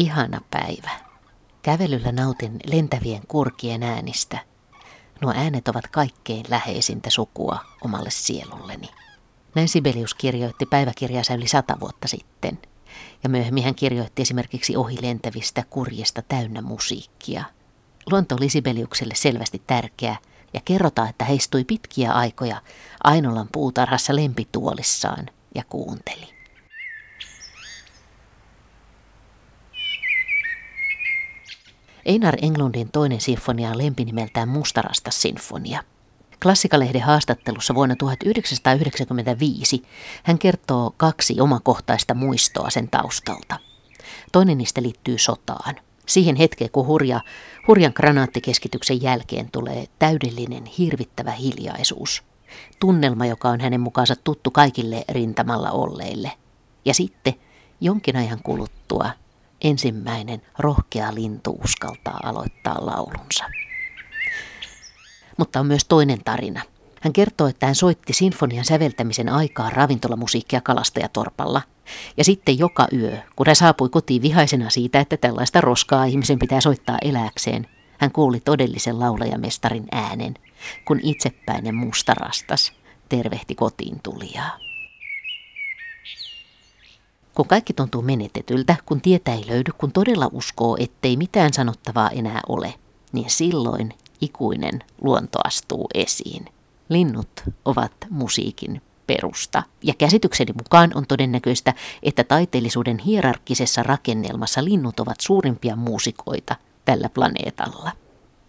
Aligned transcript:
Ihana 0.00 0.40
päivä. 0.50 0.90
Kävelyllä 1.62 2.12
nautin 2.12 2.56
lentävien 2.66 3.22
kurkien 3.28 3.82
äänistä. 3.82 4.38
Nuo 5.20 5.32
äänet 5.36 5.68
ovat 5.68 5.86
kaikkein 5.86 6.44
läheisintä 6.48 7.10
sukua 7.10 7.58
omalle 7.84 8.10
sielulleni. 8.10 8.88
Näin 9.54 9.68
Sibelius 9.68 10.14
kirjoitti 10.14 10.66
päiväkirjansa 10.66 11.34
yli 11.34 11.48
sata 11.48 11.80
vuotta 11.80 12.08
sitten. 12.08 12.58
Ja 13.22 13.28
myöhemmin 13.28 13.64
hän 13.64 13.74
kirjoitti 13.74 14.22
esimerkiksi 14.22 14.76
ohilentävistä 14.76 15.64
kurjista 15.70 16.22
täynnä 16.22 16.62
musiikkia. 16.62 17.44
Luonto 18.10 18.34
oli 18.34 18.48
Sibeliukselle 18.48 19.14
selvästi 19.14 19.62
tärkeä 19.66 20.16
ja 20.54 20.60
kerrotaan, 20.64 21.08
että 21.08 21.24
hän 21.24 21.36
istui 21.36 21.64
pitkiä 21.64 22.12
aikoja 22.12 22.62
Ainolan 23.04 23.48
puutarhassa 23.52 24.16
lempituolissaan 24.16 25.26
ja 25.54 25.64
kuunteli. 25.68 26.39
Einar 32.04 32.36
Englundin 32.42 32.92
toinen 32.92 33.20
sinfonia 33.20 33.70
on 33.70 33.78
lempinimeltään 33.78 34.48
Mustarasta 34.48 35.10
sinfonia. 35.10 35.82
Klassikalehden 36.42 37.02
haastattelussa 37.02 37.74
vuonna 37.74 37.96
1995 37.96 39.82
hän 40.22 40.38
kertoo 40.38 40.94
kaksi 40.96 41.40
omakohtaista 41.40 42.14
muistoa 42.14 42.70
sen 42.70 42.88
taustalta. 42.88 43.56
Toinen 44.32 44.58
niistä 44.58 44.82
liittyy 44.82 45.18
sotaan. 45.18 45.74
Siihen 46.06 46.36
hetkeen, 46.36 46.70
kun 46.70 46.86
hurja, 46.86 47.20
hurjan 47.68 47.92
granaattikeskityksen 47.94 49.02
jälkeen 49.02 49.50
tulee 49.52 49.86
täydellinen, 49.98 50.64
hirvittävä 50.64 51.30
hiljaisuus. 51.30 52.22
Tunnelma, 52.80 53.26
joka 53.26 53.48
on 53.48 53.60
hänen 53.60 53.80
mukaansa 53.80 54.14
tuttu 54.24 54.50
kaikille 54.50 55.04
rintamalla 55.08 55.70
olleille. 55.70 56.32
Ja 56.84 56.94
sitten, 56.94 57.34
jonkin 57.80 58.16
ajan 58.16 58.40
kuluttua, 58.42 59.10
ensimmäinen 59.60 60.42
rohkea 60.58 61.14
lintu 61.14 61.58
uskaltaa 61.64 62.20
aloittaa 62.22 62.86
laulunsa. 62.86 63.44
Mutta 65.38 65.60
on 65.60 65.66
myös 65.66 65.84
toinen 65.84 66.24
tarina. 66.24 66.62
Hän 67.00 67.12
kertoo, 67.12 67.46
että 67.46 67.66
hän 67.66 67.74
soitti 67.74 68.12
sinfonian 68.12 68.64
säveltämisen 68.64 69.28
aikaa 69.28 69.70
ravintolamusiikkia 69.70 70.60
kalastajatorpalla. 70.60 71.62
Ja 72.16 72.24
sitten 72.24 72.58
joka 72.58 72.86
yö, 72.92 73.18
kun 73.36 73.46
hän 73.46 73.56
saapui 73.56 73.88
kotiin 73.88 74.22
vihaisena 74.22 74.70
siitä, 74.70 75.00
että 75.00 75.16
tällaista 75.16 75.60
roskaa 75.60 76.04
ihmisen 76.04 76.38
pitää 76.38 76.60
soittaa 76.60 76.98
eläkseen, 77.02 77.66
hän 77.98 78.12
kuuli 78.12 78.40
todellisen 78.40 79.00
laulajamestarin 79.00 79.86
äänen, 79.92 80.34
kun 80.84 81.00
itsepäinen 81.02 81.74
mustarastas 81.74 82.72
tervehti 83.08 83.54
kotiin 83.54 84.00
tulijaa. 84.02 84.69
Kun 87.34 87.48
kaikki 87.48 87.72
tuntuu 87.72 88.02
menetetyltä, 88.02 88.76
kun 88.86 89.00
tietä 89.00 89.34
ei 89.34 89.44
löydy, 89.48 89.72
kun 89.78 89.92
todella 89.92 90.28
uskoo, 90.32 90.76
ettei 90.80 91.16
mitään 91.16 91.52
sanottavaa 91.52 92.10
enää 92.10 92.40
ole, 92.48 92.74
niin 93.12 93.30
silloin 93.30 93.94
ikuinen 94.20 94.80
luonto 95.00 95.38
astuu 95.44 95.88
esiin. 95.94 96.44
Linnut 96.88 97.30
ovat 97.64 97.92
musiikin 98.10 98.82
perusta. 99.06 99.62
Ja 99.82 99.94
käsitykseni 99.98 100.52
mukaan 100.52 100.90
on 100.94 101.06
todennäköistä, 101.06 101.74
että 102.02 102.24
taiteellisuuden 102.24 102.98
hierarkkisessa 102.98 103.82
rakennelmassa 103.82 104.64
linnut 104.64 105.00
ovat 105.00 105.20
suurimpia 105.20 105.76
muusikoita 105.76 106.56
tällä 106.84 107.08
planeetalla. 107.08 107.92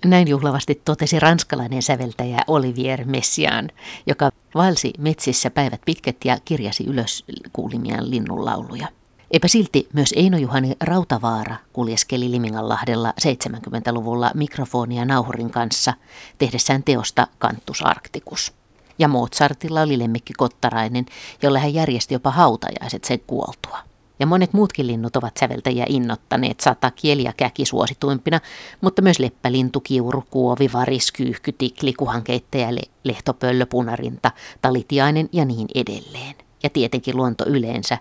Näin 0.06 0.28
juhlavasti 0.28 0.82
totesi 0.86 1.20
ranskalainen 1.20 1.82
säveltäjä 1.82 2.42
Olivier 2.48 3.06
Messiaen, 3.06 3.72
joka 4.08 4.32
valsi 4.56 4.94
metsissä 4.98 5.50
päivät 5.50 5.82
pitkät 5.86 6.16
ja 6.26 6.38
kirjasi 6.46 6.84
ylös 6.84 7.26
kuulimiaan 7.54 8.12
linnunlauluja. 8.12 8.88
Eipä 9.32 9.48
silti 9.48 9.90
myös 9.94 10.14
Eino 10.16 10.38
Juhani 10.38 10.76
Rautavaara 10.80 11.56
kuljeskeli 11.74 12.32
Liminganlahdella 12.32 13.14
70-luvulla 13.22 14.32
mikrofonia 14.36 15.06
nauhurin 15.06 15.50
kanssa 15.50 15.94
tehdessään 16.38 16.84
teosta 16.84 17.28
Kantus 17.40 17.82
Arcticus. 17.82 18.54
Ja 19.00 19.08
Mozartilla 19.08 19.82
oli 19.82 20.00
lemmikki 20.00 20.34
Kottarainen, 20.38 21.06
jolle 21.42 21.60
hän 21.60 21.74
järjesti 21.74 22.14
jopa 22.14 22.32
hautajaiset 22.32 23.04
sen 23.04 23.20
kuoltua 23.28 23.91
ja 24.22 24.28
monet 24.28 24.54
muutkin 24.54 24.88
linnut 24.88 25.16
ovat 25.16 25.38
säveltäjiä 25.38 25.86
innottaneet, 25.90 26.60
sata 26.60 26.92
kieli 26.92 27.24
ja 27.24 27.34
käki 27.38 27.66
suosituimpina, 27.66 28.40
mutta 28.82 29.02
myös 29.02 29.20
leppälintu, 29.20 29.80
kiuru, 29.80 30.24
kuovi, 30.30 30.70
varis, 30.74 31.12
kyyhky, 31.12 31.52
tikli, 31.52 31.94
kuhankeittäjä, 31.94 32.76
le- 32.76 32.92
lehtopöllö, 33.04 33.66
punarinta, 33.66 34.32
talitiainen 34.62 35.30
ja 35.32 35.46
niin 35.46 35.68
edelleen. 35.76 36.36
Ja 36.64 36.70
tietenkin 36.70 37.18
luonto 37.18 37.46
yleensä, 37.48 37.98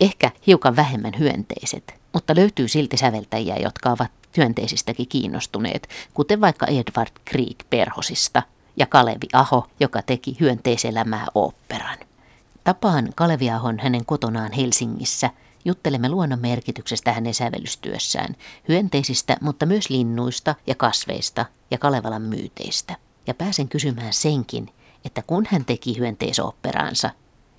ehkä 0.00 0.30
hiukan 0.46 0.76
vähemmän 0.76 1.12
hyönteiset, 1.18 1.94
mutta 2.12 2.36
löytyy 2.36 2.68
silti 2.68 2.96
säveltäjiä, 2.96 3.56
jotka 3.56 3.90
ovat 3.90 4.10
hyönteisistäkin 4.36 5.08
kiinnostuneet, 5.08 5.88
kuten 6.14 6.40
vaikka 6.40 6.66
Edward 6.66 7.12
Krieg 7.24 7.58
Perhosista 7.70 8.42
ja 8.76 8.86
Kalevi 8.86 9.28
Aho, 9.32 9.66
joka 9.80 10.02
teki 10.02 10.36
hyönteiselämää 10.40 11.26
oopperan. 11.34 11.98
Tapaan 12.64 13.08
Kalevi 13.14 13.50
Ahon 13.50 13.78
hänen 13.78 14.04
kotonaan 14.04 14.52
Helsingissä– 14.52 15.30
Juttelemme 15.64 16.08
luonnon 16.08 16.38
merkityksestä 16.40 17.12
hänen 17.12 17.34
sävellystyössään, 17.34 18.36
hyönteisistä, 18.68 19.36
mutta 19.40 19.66
myös 19.66 19.90
linnuista 19.90 20.54
ja 20.66 20.74
kasveista 20.74 21.46
ja 21.70 21.78
Kalevalan 21.78 22.22
myyteistä. 22.22 22.96
Ja 23.26 23.34
pääsen 23.34 23.68
kysymään 23.68 24.12
senkin, 24.12 24.70
että 25.04 25.22
kun 25.22 25.46
hän 25.50 25.64
teki 25.64 25.98
hyönteisopperaansa, 25.98 27.10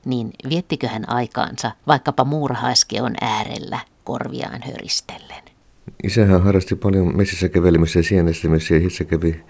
niin 0.06 0.32
viettikö 0.50 0.88
hän 0.88 1.10
aikaansa 1.10 1.72
vaikkapa 1.88 2.24
muurahaiskeon 2.24 3.16
äärellä 3.22 3.80
korviaan 4.04 4.62
höristellen? 4.64 5.59
Isähän 6.04 6.44
harrasti 6.44 6.76
paljon 6.76 7.18
metsissä 7.18 7.50
kävelemistä 7.50 8.00
ja 8.00 8.04
sienestämistä 8.04 8.74
ja 8.76 8.80
itse 8.80 9.06
kävi 9.06 9.42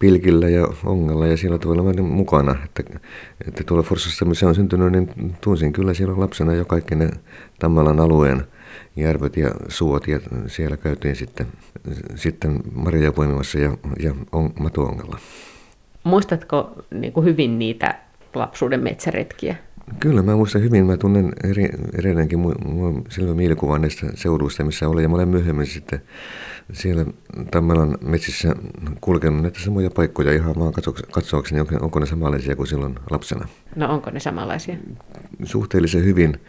pilkillä 0.00 0.48
ja 0.48 0.68
ongalla 0.84 1.26
ja 1.26 1.36
siellä 1.36 1.58
tavalla 1.58 1.82
mä 1.82 2.02
mukana. 2.02 2.56
Että, 2.64 3.00
että 3.48 3.64
tuolla 3.64 3.82
Forsassa, 3.82 4.24
missä 4.24 4.48
on 4.48 4.54
syntynyt, 4.54 4.92
niin 4.92 5.36
tunsin 5.40 5.72
kyllä 5.72 5.94
siellä 5.94 6.20
lapsena 6.20 6.54
jo 6.54 6.64
kaikki 6.64 6.94
ne 6.94 7.10
Tammalan 7.58 8.00
alueen 8.00 8.46
järvet 8.96 9.36
ja 9.36 9.50
suot 9.68 10.08
ja 10.08 10.20
siellä 10.46 10.76
käytiin 10.76 11.16
sitten, 11.16 11.46
sitten 12.14 12.60
Maria 12.74 13.12
poimimassa 13.12 13.58
ja, 13.58 13.76
ja 14.02 14.14
on, 14.32 14.52
matuongalla. 14.60 15.18
Muistatko 16.04 16.84
niin 16.90 17.12
kuin 17.12 17.26
hyvin 17.26 17.58
niitä 17.58 17.98
lapsuuden 18.34 18.82
metsäretkiä? 18.82 19.56
Kyllä, 20.00 20.22
mä 20.22 20.36
muistan 20.36 20.62
hyvin. 20.62 20.86
Mä 20.86 20.96
tunnen 20.96 21.32
eri, 21.44 21.68
edelleenkin 21.98 22.38
mulla 22.38 22.88
on 22.88 23.04
selvä 23.08 23.34
mielikuva 23.34 23.78
näistä 23.78 24.06
seuduista, 24.14 24.64
missä 24.64 24.88
olen. 24.88 25.02
Ja 25.02 25.08
mä 25.08 25.14
olen 25.14 25.28
myöhemmin 25.28 25.66
sitten 25.66 26.02
siellä 26.72 27.04
Tammelan 27.50 27.98
metsissä 28.00 28.54
kulkenut 29.00 29.42
näitä 29.42 29.60
samoja 29.60 29.90
paikkoja 29.90 30.32
ihan 30.32 30.54
vaan 30.58 30.72
katsoakseni, 31.10 31.60
onko, 31.60 31.76
onko 31.80 31.98
ne 31.98 32.06
samanlaisia 32.06 32.56
kuin 32.56 32.66
silloin 32.66 32.94
lapsena. 33.10 33.48
No 33.76 33.92
onko 33.94 34.10
ne 34.10 34.20
samanlaisia? 34.20 34.76
Suhteellisen 35.44 36.04
hyvin. 36.04 36.40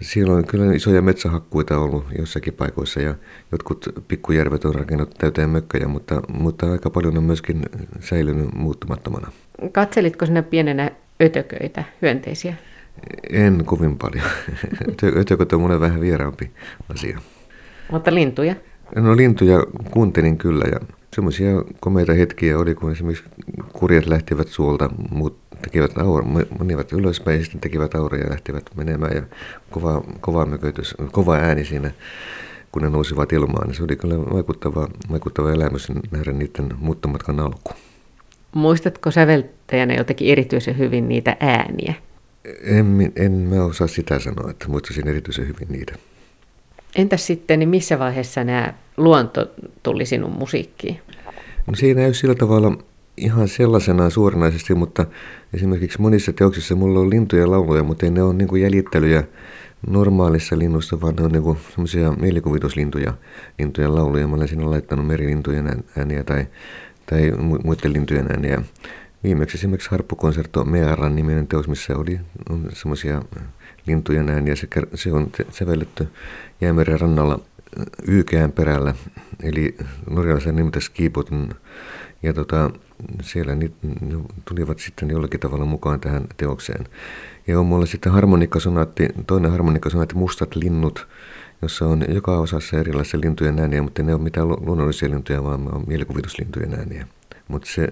Siellä 0.00 0.34
on 0.34 0.46
kyllä 0.46 0.74
isoja 0.74 1.02
metsähakkuita 1.02 1.78
ollut 1.78 2.04
jossakin 2.18 2.54
paikoissa 2.54 3.00
ja 3.00 3.14
jotkut 3.52 3.88
pikkujärvet 4.08 4.64
on 4.64 4.74
rakennettu 4.74 5.16
täyteen 5.18 5.50
mökköjä, 5.50 5.88
mutta, 5.88 6.22
mutta 6.28 6.72
aika 6.72 6.90
paljon 6.90 7.18
on 7.18 7.24
myöskin 7.24 7.62
säilynyt 8.00 8.54
muuttumattomana. 8.54 9.32
Katselitko 9.72 10.26
sinne 10.26 10.42
pienenä 10.42 10.90
ötököitä, 11.22 11.84
hyönteisiä? 12.02 12.54
En 13.30 13.62
kovin 13.64 13.98
paljon. 13.98 14.26
Ötököt 15.20 15.52
on 15.52 15.60
mulle 15.60 15.80
vähän 15.80 16.00
vieraampi 16.00 16.50
asia. 16.88 17.18
Mutta 17.92 18.14
lintuja? 18.14 18.54
No 18.94 19.16
lintuja 19.16 19.58
kuuntelin 19.90 20.38
kyllä 20.38 20.64
ja 20.72 20.80
semmoisia 21.14 21.50
komeita 21.80 22.12
hetkiä 22.12 22.58
oli, 22.58 22.74
kun 22.74 22.92
esimerkiksi 22.92 23.24
kurjat 23.72 24.06
lähtivät 24.06 24.48
suolta, 24.48 24.90
muut 25.10 25.38
tekivät 25.62 25.98
aura, 25.98 26.26
menivät 26.58 26.92
ylöspäin 26.92 27.38
ja 27.38 27.44
sitten 27.44 27.60
tekivät 27.60 27.94
auria 27.94 28.24
ja 28.24 28.30
lähtivät 28.30 28.70
menemään 28.76 29.16
ja 29.16 29.22
kova, 29.70 30.02
kova, 30.20 30.46
mökötys, 30.46 30.94
kova 31.12 31.34
ääni 31.34 31.64
siinä, 31.64 31.90
kun 32.72 32.82
ne 32.82 32.90
nousivat 32.90 33.32
ilmaan. 33.32 33.74
Se 33.74 33.82
oli 33.82 33.96
kyllä 33.96 34.18
vaikuttava, 34.18 34.88
vaikuttava 35.10 35.52
elämys 35.52 35.88
nähdä 36.10 36.32
niiden 36.32 36.68
muuttomatkan 36.78 37.40
alku. 37.40 37.72
Muistatko 38.54 39.10
säveltäjänä 39.10 39.94
jotenkin 39.94 40.28
erityisen 40.32 40.78
hyvin 40.78 41.08
niitä 41.08 41.36
ääniä? 41.40 41.94
En, 42.62 43.12
en 43.16 43.32
mä 43.32 43.64
osaa 43.64 43.86
sitä 43.86 44.18
sanoa, 44.18 44.50
että 44.50 44.68
muistaisin 44.68 45.08
erityisen 45.08 45.48
hyvin 45.48 45.68
niitä. 45.68 45.94
Entäs 46.96 47.26
sitten, 47.26 47.58
niin 47.58 47.68
missä 47.68 47.98
vaiheessa 47.98 48.44
nämä 48.44 48.74
luonto 48.96 49.50
tuli 49.82 50.06
sinun 50.06 50.30
musiikkiin? 50.30 51.00
No 51.66 51.74
siinä 51.74 52.00
ei 52.00 52.06
ole 52.06 52.14
sillä 52.14 52.34
tavalla 52.34 52.78
ihan 53.16 53.48
sellaisenaan 53.48 54.10
suoranaisesti, 54.10 54.74
mutta 54.74 55.06
esimerkiksi 55.54 56.00
monissa 56.00 56.32
teoksissa 56.32 56.74
mulla 56.74 57.00
on 57.00 57.10
lintuja 57.10 57.50
lauluja, 57.50 57.82
mutta 57.82 58.06
ei 58.06 58.12
ne 58.12 58.22
ole 58.22 58.34
niin 58.34 58.48
kuin 58.48 58.62
jäljittelyjä 58.62 59.24
normaalissa 59.86 60.58
linnusta, 60.58 61.00
vaan 61.00 61.14
ne 61.16 61.22
on 61.22 61.32
niin 61.32 61.56
semmoisia 61.70 62.12
mielikuvituslintuja, 62.12 63.14
lintujen 63.58 63.94
lauluja. 63.94 64.26
Mä 64.26 64.36
olen 64.36 64.48
siinä 64.48 64.70
laittanut 64.70 65.06
merilintujen 65.06 65.84
ääniä 65.96 66.24
tai, 66.24 66.46
tai 67.06 67.32
muiden 67.64 67.92
lintujen 67.92 68.26
ääniä. 68.30 68.62
Viimeksi 69.24 69.56
esimerkiksi 69.56 69.90
harppukonsertto 69.90 70.64
Mearan 70.64 71.16
niminen 71.16 71.46
teos, 71.46 71.68
missä 71.68 71.96
oli 71.96 72.20
semmoisia 72.72 73.22
lintujen 73.86 74.28
ääniä. 74.28 74.56
Se, 74.56 74.68
se 74.94 75.12
on 75.12 75.30
sävelletty 75.50 76.08
Jäämeren 76.60 77.00
rannalla 77.00 77.40
YKään 78.08 78.52
perällä, 78.52 78.94
eli 79.42 79.76
norjalaisen 80.10 80.56
nimeltä 80.56 80.80
Skibotn. 80.80 81.48
Ja 82.22 82.32
tota, 82.32 82.70
siellä 83.22 83.54
ne 83.54 83.70
tulivat 84.44 84.78
sitten 84.78 85.10
jollakin 85.10 85.40
tavalla 85.40 85.64
mukaan 85.64 86.00
tähän 86.00 86.24
teokseen. 86.36 86.84
Ja 87.46 87.60
on 87.60 87.66
mulla 87.66 87.86
sitten 87.86 88.12
harmonikkasonaatti, 88.12 89.08
toinen 89.26 89.50
harmonikkasonaatti 89.50 90.14
Mustat 90.14 90.56
linnut, 90.56 91.08
jossa 91.62 91.86
on 91.86 92.04
joka 92.08 92.38
osassa 92.38 92.78
erilaisia 92.78 93.20
lintujen 93.20 93.58
ääniä, 93.58 93.82
mutta 93.82 94.02
ne 94.02 94.10
ei 94.10 94.14
ole 94.14 94.22
mitään 94.22 94.48
luonnollisia 94.48 95.10
lintuja, 95.10 95.44
vaan 95.44 95.74
on 95.74 95.84
mielikuvituslintujen 95.86 96.74
ääniä. 96.74 97.06
Mutta 97.48 97.68
se 97.70 97.88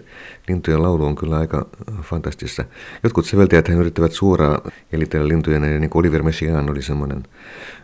lintujen 0.48 0.82
laulu 0.82 1.04
on 1.04 1.14
kyllä 1.14 1.36
aika 1.36 1.66
fantastista. 2.02 2.64
Jotkut 3.02 3.26
säveltäjät 3.26 3.68
hän 3.68 3.78
yrittävät 3.78 4.12
suoraan 4.12 4.72
elitellä 4.92 5.28
lintujen 5.28 5.64
ääniä, 5.64 5.78
niin 5.78 5.90
kuin 5.90 6.00
Oliver 6.00 6.22
Messiaen 6.22 6.70
oli 6.70 6.82
semmoinen, 6.82 7.22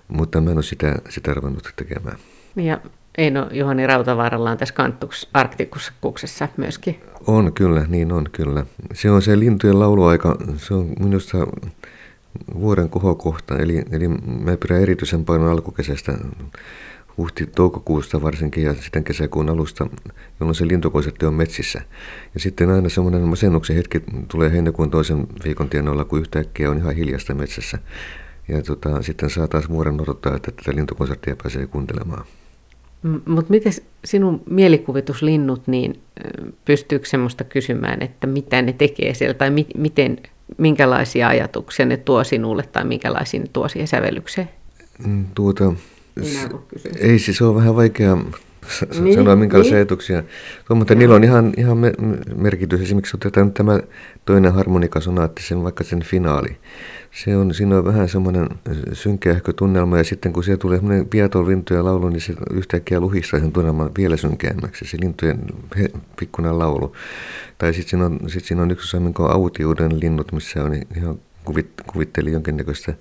mutta 0.09 0.41
mä 0.41 0.51
en 0.51 0.57
ole 0.57 0.63
sitä, 0.63 0.97
sitä 1.09 1.35
ruvennut 1.35 1.73
tekemään. 1.77 2.17
Ja 2.57 2.81
Eino 3.19 3.49
Juhani 3.53 3.87
Rautavaaralla 3.87 4.51
on 4.51 4.59
tässä 4.59 4.75
Kantuks 4.75 5.29
Arktikuksessa 5.35 6.49
myöskin. 6.57 7.01
On 7.27 7.53
kyllä, 7.53 7.87
niin 7.89 8.13
on 8.13 8.27
kyllä. 8.33 8.67
Se 8.95 9.11
on 9.11 9.23
se 9.23 9.39
lintujen 9.39 9.81
lauluaika, 9.81 10.37
se 10.57 10.75
on 10.75 10.93
minusta 11.01 11.39
vuoden 12.55 12.89
kohokohta, 12.89 13.59
eli, 13.59 13.83
eli 13.93 14.09
mä 14.09 14.57
pidän 14.57 14.83
erityisen 14.83 15.25
paljon 15.25 15.51
alkukesästä 15.51 16.13
huhti-toukokuusta 17.21 18.23
varsinkin 18.23 18.65
ja 18.65 18.75
sitten 18.75 19.05
kesäkuun 19.05 19.51
alusta, 19.51 19.87
jolloin 20.41 20.55
se 20.55 20.69
lintukonsertti 20.69 21.27
on 21.27 21.35
metsissä. 21.35 21.83
Ja 22.35 22.41
sitten 22.41 22.71
aina 22.71 22.89
semmoinen 22.89 23.23
masennuksen 23.23 23.77
hetki 23.77 24.03
tulee 24.29 24.53
heinäkuun 24.53 24.91
toisen 24.91 25.27
viikon 25.45 25.69
tienoilla, 25.69 26.05
kun 26.05 26.21
yhtäkkiä 26.21 26.71
on 26.71 26.79
ihan 26.79 26.95
hiljasta 26.95 27.35
metsässä. 27.35 27.79
Ja 28.49 28.63
tota, 28.63 29.03
sitten 29.03 29.31
saa 29.31 29.49
taas 29.49 29.69
vuoden 29.69 30.01
odottaa, 30.01 30.37
että 30.37 30.51
tätä 30.51 30.77
lintukonserttia 30.77 31.37
pääsee 31.37 31.67
kuuntelemaan. 31.67 32.25
Mutta 33.27 33.51
miten 33.51 33.73
sinun 34.05 34.43
mielikuvituslinnut, 34.51 35.67
niin 35.67 36.01
pystyykö 36.65 37.09
semmoista 37.09 37.45
kysymään, 37.45 38.03
että 38.03 38.27
mitä 38.27 38.63
ne 38.63 38.73
tekee 38.73 39.15
siellä, 39.15 39.35
tai 39.35 39.51
mi- 39.51 39.67
miten, 39.77 40.19
minkälaisia 40.59 41.29
ajatuksia 41.29 41.87
ne 41.87 41.97
tuo 41.97 42.25
sinulle, 42.25 42.63
tai 42.63 42.85
minkälaisia 42.85 43.41
ne 43.41 43.47
tuo 43.53 43.69
siihen 43.69 43.89
sävellykseen? 43.89 44.49
Tuota, 46.49 46.89
ei 46.99 47.19
siis 47.19 47.37
se 47.37 47.45
on 47.45 47.55
vähän 47.55 47.77
vaikea 47.77 48.19
niin, 49.01 49.15
sanoa 49.15 49.37
minkälaisia 49.37 49.71
niin. 49.71 49.77
ajatuksia. 49.77 50.23
Tuo, 50.67 50.77
mutta 50.77 50.95
niillä 50.95 51.15
on 51.15 51.25
ihan, 51.25 51.53
ihan 51.57 51.79
merkitys. 52.35 52.81
Esimerkiksi 52.81 53.17
otetaan 53.17 53.53
tämä 53.53 53.81
toinen 54.25 54.53
harmonikasonaatti, 54.53 55.43
sen 55.43 55.63
vaikka 55.63 55.85
sen 55.85 56.03
finaali. 56.03 56.57
Se 57.25 57.37
on, 57.37 57.55
siinä 57.55 57.79
on 57.79 57.85
vähän 57.85 58.09
semmoinen 58.09 58.49
synkeähkö 58.93 59.53
tunnelma 59.53 59.99
ja 59.99 60.05
sitten 60.05 60.33
kun 60.33 60.45
siellä 60.45 60.61
tulee 60.61 60.79
semmoinen 60.79 61.07
viaton 61.13 61.49
lintujen 61.49 61.85
laulu, 61.85 62.09
niin 62.09 62.21
se 62.21 62.35
yhtäkkiä 62.51 63.01
luhistaa 63.01 63.41
sen 63.41 63.53
tunnelman 63.53 63.91
vielä 63.99 64.17
synkeämmäksi, 64.17 64.85
se 64.85 64.97
lintujen 65.01 65.39
he, 65.79 65.89
pikkuinen 66.19 66.59
laulu. 66.59 66.93
Tai 67.59 67.75
sitten 67.75 67.91
siinä 67.91 68.07
on, 68.07 68.21
sit 68.27 68.45
siinä 68.45 68.63
on 68.63 68.71
yksi 68.71 68.97
autiuden 69.29 70.01
linnut, 70.01 70.33
missä 70.33 70.65
on 70.65 70.75
ihan 70.97 71.19
kuvit, 71.45 71.71
kuvitteli 71.93 72.33
jonkinnäköistä 72.33 72.95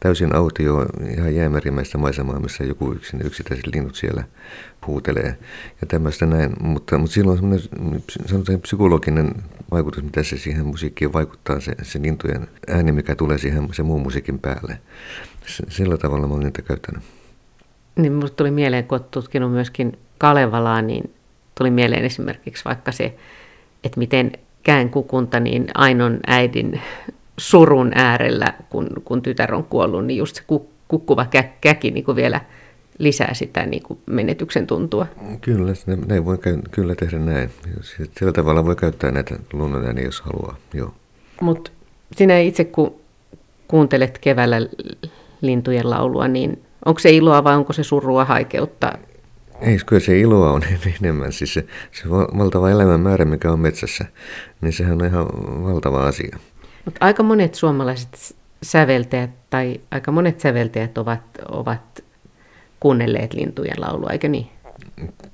täysin 0.00 0.36
autio, 0.36 0.86
ihan 1.10 1.34
jäämerimäistä 1.34 1.98
maisemaa, 1.98 2.40
missä 2.40 2.64
joku 2.64 2.92
yksin, 2.92 3.20
yksittäiset 3.24 3.66
linnut 3.66 3.94
siellä 3.94 4.24
huutelee 4.86 5.38
ja 5.80 5.86
tämmöistä 5.88 6.26
näin. 6.26 6.52
Mutta, 6.60 6.98
mutta 6.98 7.14
silloin 7.14 7.44
on 7.44 7.58
semmoinen 8.26 8.60
psykologinen 8.60 9.34
vaikutus, 9.70 10.04
mitä 10.04 10.22
se 10.22 10.36
siihen 10.36 10.66
musiikkiin 10.66 11.12
vaikuttaa, 11.12 11.60
se, 11.60 11.74
se 11.82 12.02
lintujen 12.02 12.48
ääni, 12.68 12.92
mikä 12.92 13.14
tulee 13.14 13.38
siihen 13.38 13.68
se 13.72 13.82
muun 13.82 14.02
musiikin 14.02 14.38
päälle. 14.38 14.78
Sillä 15.68 15.96
tavalla 15.96 16.26
mä 16.26 16.34
olen 16.34 16.44
niitä 16.44 16.62
käyttänyt. 16.62 17.02
Niin 17.96 18.12
minulle 18.12 18.30
tuli 18.30 18.50
mieleen, 18.50 18.84
kun 18.84 18.98
olet 18.98 19.10
tutkinut 19.10 19.52
myöskin 19.52 19.98
Kalevalaa, 20.18 20.82
niin 20.82 21.14
tuli 21.54 21.70
mieleen 21.70 22.04
esimerkiksi 22.04 22.64
vaikka 22.64 22.92
se, 22.92 23.14
että 23.84 23.98
miten 23.98 24.32
käänkukunta 24.62 25.40
niin 25.40 25.66
Ainon 25.74 26.20
äidin 26.26 26.80
surun 27.38 27.92
äärellä, 27.94 28.54
kun, 28.70 28.88
kun 29.04 29.22
tytär 29.22 29.54
on 29.54 29.64
kuollut, 29.64 30.06
niin 30.06 30.18
just 30.18 30.36
se 30.36 30.42
kukkuva 30.88 31.24
kä, 31.24 31.44
käki 31.60 31.90
niin 31.90 32.04
kuin 32.04 32.16
vielä 32.16 32.40
lisää 32.98 33.34
sitä 33.34 33.66
niin 33.66 33.82
kuin 33.82 33.98
menetyksen 34.06 34.66
tuntua. 34.66 35.06
Kyllä, 35.40 35.72
näin 36.06 36.24
voi 36.24 36.38
kyllä 36.70 36.94
tehdä 36.94 37.18
näin. 37.18 37.50
Sillä 38.18 38.32
tavalla 38.32 38.64
voi 38.64 38.76
käyttää 38.76 39.10
näitä 39.10 39.38
luonnonääniä, 39.52 40.04
jos 40.04 40.20
haluaa. 40.20 40.56
Mutta 41.40 41.70
sinä 42.16 42.38
itse, 42.38 42.64
kun 42.64 42.94
kuuntelet 43.68 44.18
keväällä 44.18 44.56
lintujen 45.40 45.90
laulua, 45.90 46.28
niin 46.28 46.62
onko 46.84 46.98
se 46.98 47.10
iloa 47.10 47.44
vai 47.44 47.56
onko 47.56 47.72
se 47.72 47.82
surua 47.82 48.24
haikeutta? 48.24 48.92
Ei, 49.60 49.78
kyllä 49.86 50.00
se 50.00 50.18
iloa 50.18 50.52
on 50.52 50.62
enemmän. 51.00 51.32
Siis 51.32 51.54
se, 51.54 51.66
se 51.92 52.10
valtava 52.10 52.70
elämän 52.70 53.00
määrä, 53.00 53.24
mikä 53.24 53.52
on 53.52 53.60
metsässä, 53.60 54.04
niin 54.60 54.72
sehän 54.72 55.02
on 55.02 55.06
ihan 55.06 55.26
valtava 55.64 56.06
asia. 56.06 56.38
Mutta 56.86 57.04
aika 57.04 57.22
monet 57.22 57.54
suomalaiset 57.54 58.36
säveltäjät 58.62 59.30
tai 59.50 59.80
aika 59.90 60.12
monet 60.12 60.40
säveltäjät 60.40 60.98
ovat, 60.98 61.20
ovat 61.48 62.04
kuunnelleet 62.80 63.34
lintujen 63.34 63.80
laulua, 63.80 64.10
eikö 64.10 64.28
niin? 64.28 64.46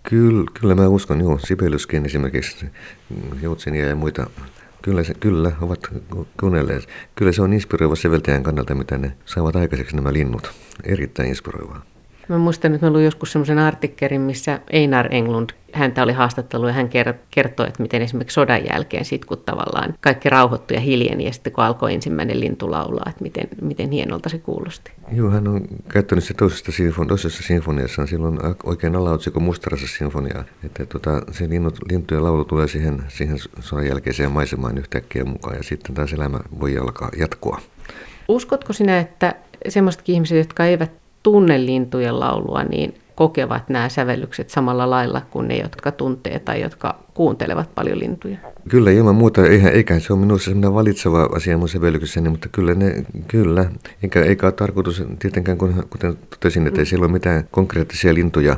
Kyllä, 0.03 0.51
kyllä 0.61 0.75
mä 0.75 0.89
uskon, 0.89 1.21
joo. 1.21 1.39
Sibeliuskin 1.39 2.07
esimerkiksi, 2.07 2.67
Joutsinia 3.43 3.87
ja 3.87 3.97
muita, 3.97 4.31
kyllä, 4.83 5.05
se, 5.05 5.15
kyllä 5.15 5.53
ovat 5.61 5.81
kuunnelleet. 6.41 6.89
Kyllä 7.15 7.33
se 7.33 7.43
on 7.43 7.53
inspiroiva 7.53 7.97
säveltäjän 7.97 8.43
kannalta, 8.43 8.75
mitä 8.75 8.99
ne 8.99 9.13
saavat 9.27 9.57
aikaiseksi 9.57 9.97
nämä 9.97 10.13
linnut. 10.13 10.53
Erittäin 10.85 11.29
inspiroivaa. 11.29 11.92
Mä 12.33 12.39
muistan, 12.39 12.75
että 12.75 12.87
mä 12.87 12.93
luin 12.93 13.05
joskus 13.05 13.33
semmoisen 13.33 13.59
artikkelin, 13.59 14.21
missä 14.21 14.61
Einar 14.71 15.15
Englund, 15.15 15.51
häntä 15.73 16.03
oli 16.03 16.13
haastattelu 16.13 16.67
ja 16.67 16.73
hän 16.73 16.89
kertoi, 17.31 17.69
että 17.69 17.83
miten 17.83 18.03
esimerkiksi 18.03 18.35
sodan 18.35 18.67
jälkeen 18.67 19.05
sit 19.05 19.25
kun 19.25 19.39
tavallaan 19.39 19.95
kaikki 20.01 20.31
rauhoittui 20.31 20.77
ja 20.77 20.81
hiljeni 20.81 21.25
ja 21.25 21.33
sitten 21.33 21.53
kun 21.53 21.65
alkoi 21.65 21.95
ensimmäinen 21.95 22.41
lintu 22.41 22.71
laulaa, 22.71 23.05
että 23.09 23.23
miten, 23.23 23.49
miten 23.61 23.91
hienolta 23.91 24.29
se 24.29 24.39
kuulosti. 24.39 24.93
Joo, 25.13 25.31
hän 25.31 25.49
on 25.49 25.61
käyttänyt 25.89 26.25
se 26.25 26.35
toisessa, 26.35 26.73
sinfon, 26.73 27.07
toisessa 27.07 27.43
sinfoniassa, 27.43 28.07
silloin 28.07 28.39
oikein 28.65 28.97
alaotsikko 28.97 29.41
Mustarassa 29.41 29.87
sinfonia, 29.87 30.45
että 30.65 30.87
tota, 30.87 31.23
se 31.31 31.49
linnut, 31.49 31.79
lintujen 31.91 32.25
laulu 32.25 32.45
tulee 32.45 32.69
siihen, 32.69 33.03
siihen 33.09 33.37
sodan 33.61 33.87
jälkeiseen 33.87 34.33
maisemaan 34.33 34.79
yhtäkkiä 34.79 35.25
mukaan 35.25 35.57
ja 35.57 35.63
sitten 35.63 35.95
taas 35.95 36.13
elämä 36.13 36.41
voi 36.61 36.79
alkaa 36.79 37.11
jatkua. 37.19 37.61
Uskotko 38.29 38.73
sinä, 38.73 38.99
että 38.99 39.35
semmoisetkin 39.69 40.15
ihmiset, 40.15 40.39
jotka 40.39 40.65
eivät 40.65 41.02
tunne 41.23 41.67
lintujen 41.67 42.21
laulua, 42.21 42.65
niin 42.65 42.95
kokevat 43.15 43.69
nämä 43.69 43.89
sävellykset 43.89 44.51
samalla 44.51 44.91
lailla 44.91 45.23
kuin 45.31 45.49
ne, 45.49 45.57
jotka 45.59 45.93
tuntee 45.93 46.39
tai 46.39 46.61
jotka 46.61 46.99
kuuntelevat 47.15 47.75
paljon 47.75 47.99
lintuja. 47.99 48.37
Kyllä, 48.69 48.91
ilman 48.91 49.15
muuta, 49.15 49.47
eihän, 49.47 49.73
eikä 49.73 49.99
se 50.01 50.13
ole 50.13 50.21
minussa 50.21 50.45
sellainen 50.45 50.75
valitseva 50.75 51.23
asia 51.23 51.59
mun 51.59 51.69
sävellyksessäni, 51.69 52.29
mutta 52.29 52.49
kyllä 52.49 52.75
ne, 52.75 53.05
kyllä. 53.29 53.71
Eikä, 54.03 54.23
eikä 54.23 54.47
ole 54.47 54.53
tarkoitus, 54.53 55.03
tietenkään 55.19 55.59
kun, 55.59 55.87
kuten 55.91 56.19
totesin, 56.31 56.67
että 56.67 56.81
ei 56.81 56.87
siellä 56.87 57.05
ole 57.05 57.13
mitään 57.13 57.45
konkreettisia 57.51 58.15
lintuja, 58.15 58.57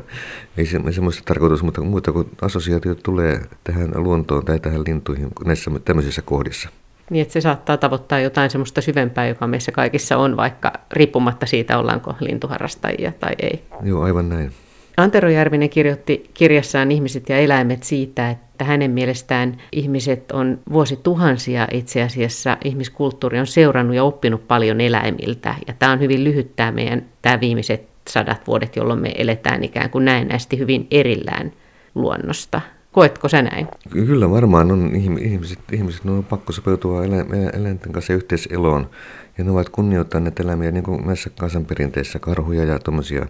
ei 0.57 0.67
se, 0.67 0.81
semmoista 0.91 1.23
tarkoitus, 1.25 1.63
mutta 1.63 1.81
muuta 1.81 2.13
kuin 2.13 2.29
assosiaatiot 2.43 3.03
tulee 3.03 3.41
tähän 3.65 3.91
luontoon 3.95 4.45
tai 4.45 4.61
tähän 4.61 4.85
lintuihin 4.87 5.29
näissä 5.45 5.71
tämmöisissä 5.85 6.23
kohdissa. 6.23 6.69
Niin, 7.11 7.23
että 7.23 7.33
se 7.33 7.41
saattaa 7.41 7.77
tavoittaa 7.77 8.21
jotain 8.21 8.51
semmoista 8.51 8.81
syvempää, 8.81 9.29
joka 9.29 9.47
meissä 9.47 9.73
kaikissa 9.73 10.17
on, 10.17 10.37
vaikka 10.37 10.73
riippumatta 10.93 11.47
siitä, 11.47 11.79
ollaanko 11.79 12.15
lintuharrastajia 12.21 13.13
tai 13.21 13.33
ei. 13.43 13.65
Joo, 13.83 14.03
aivan 14.03 14.29
näin. 14.29 14.53
Antero 14.97 15.29
Järvinen 15.29 15.71
kirjoitti 15.71 16.31
kirjassaan 16.35 16.93
Ihmiset 16.93 17.29
ja 17.29 17.39
eläimet 17.39 17.83
siitä, 17.83 18.31
että 18.31 18.65
hänen 18.65 18.91
mielestään 18.91 19.57
ihmiset 19.73 20.33
on 20.33 20.59
vuosituhansia 20.73 21.69
itse 21.73 22.03
asiassa, 22.03 22.57
ihmiskulttuuri 22.65 23.41
on 23.41 23.47
seurannut 23.47 23.97
ja 23.97 24.05
oppinut 24.05 24.49
paljon 24.49 24.81
eläimiltä. 24.81 25.55
Ja 25.67 25.75
tämä 25.79 25.93
on 25.93 26.01
hyvin 26.01 26.25
lyhyt 26.25 26.57
tämä 26.57 26.73
meidän 26.73 27.05
tämä 27.23 27.41
viimeiset 27.41 27.89
sadat 28.09 28.47
vuodet, 28.47 28.77
jolloin 28.77 29.01
me 29.01 29.13
eletään 29.19 29.65
ikään 29.65 29.91
kuin 29.91 30.05
näennäisesti 30.05 30.59
hyvin 30.59 30.87
erillään 30.91 31.53
luonnosta. 31.95 32.61
Koetko 32.95 33.29
sä 33.29 33.43
näin? 33.43 33.69
Kyllä 33.91 34.31
varmaan 34.31 34.73
on 34.73 34.91
ihmiset, 35.21 35.59
ihmiset 35.73 36.05
on 36.07 36.25
pakko 36.25 36.53
sopeutua 36.53 37.05
eläinten 37.53 37.93
kanssa 37.93 38.13
yhteiseloon. 38.13 38.91
Ja 39.39 39.45
ne 39.45 39.51
ovat 39.51 39.69
kunnioittaneet 39.69 40.41
eläimiä 40.41 40.71
niin 40.71 40.85
kuin 40.85 41.07
näissä 41.07 41.31
kansanperinteissä, 41.39 42.19
karhuja 42.19 42.65
ja 42.65 42.79
tuommoisia. 42.79 43.27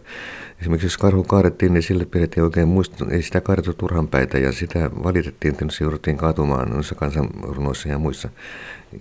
Esimerkiksi 0.60 0.86
jos 0.86 0.98
karhu 0.98 1.24
kaadettiin, 1.24 1.74
niin 1.74 1.82
sille 1.82 2.04
pidettiin 2.04 2.44
oikein 2.44 2.68
muistu, 2.68 3.04
ei 3.10 3.22
sitä 3.22 3.40
kaadettu 3.40 3.74
turhan 3.74 4.08
päitä 4.08 4.38
ja 4.38 4.52
sitä 4.52 4.90
valitettiin, 5.04 5.52
että 5.52 5.64
se 5.70 5.84
jouduttiin 5.84 6.16
kaatumaan 6.16 6.70
noissa 6.70 6.94
kansanrunoissa 6.94 7.88
ja 7.88 7.98
muissa. 7.98 8.28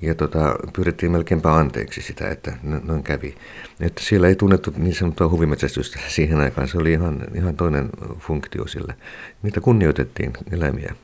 Ja 0.01 0.15
tota, 0.15 0.55
pyydettiin 0.73 1.11
melkeinpä 1.11 1.55
anteeksi 1.55 2.01
sitä, 2.01 2.29
että 2.29 2.53
noin 2.83 3.03
kävi. 3.03 3.35
Että 3.79 4.01
siellä 4.03 4.27
ei 4.27 4.35
tunnettu 4.35 4.73
niin 4.77 4.95
sanottua 4.95 5.29
huvimetsästystä 5.29 5.99
siihen 6.15 6.39
aikaan, 6.39 6.67
se 6.67 6.77
oli 6.77 6.91
ihan, 6.91 7.21
ihan 7.35 7.55
toinen 7.55 7.89
funktio 8.19 8.67
sillä. 8.67 8.93
Niitä 9.43 9.61
kunnioitettiin 9.61 10.33
eläimiä. 10.51 10.95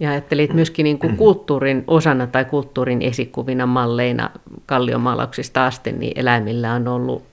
Ja 0.00 0.10
ajattelit 0.10 0.52
myöskin 0.52 0.84
niin 0.84 0.98
kuin 0.98 1.16
kulttuurin 1.16 1.84
osana 1.86 2.26
tai 2.26 2.44
kulttuurin 2.44 3.02
esikuvina 3.02 3.66
malleina 3.66 4.30
kalliomaalauksista 4.66 5.66
asti, 5.66 5.92
niin 5.92 6.12
eläimillä 6.16 6.72
on 6.72 6.88
ollut 6.88 7.24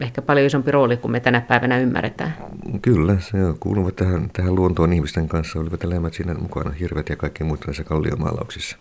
ehkä 0.00 0.22
paljon 0.22 0.46
isompi 0.46 0.70
rooli 0.70 0.96
kuin 0.96 1.12
me 1.12 1.20
tänä 1.20 1.40
päivänä 1.40 1.78
ymmärretään. 1.78 2.34
kyllä, 2.82 3.16
se 3.20 3.38
kuuluvat 3.60 3.96
tähän, 3.96 4.30
tähän 4.32 4.54
luontoon 4.54 4.92
ihmisten 4.92 5.28
kanssa, 5.28 5.58
olivat 5.58 5.84
elämät 5.84 6.14
siinä 6.14 6.34
mukana, 6.34 6.70
hirvet 6.70 7.08
ja 7.08 7.16
kaikki 7.16 7.44
muut 7.44 7.66
näissä 7.66 7.84
kalliomaalauksissa. 7.84 8.76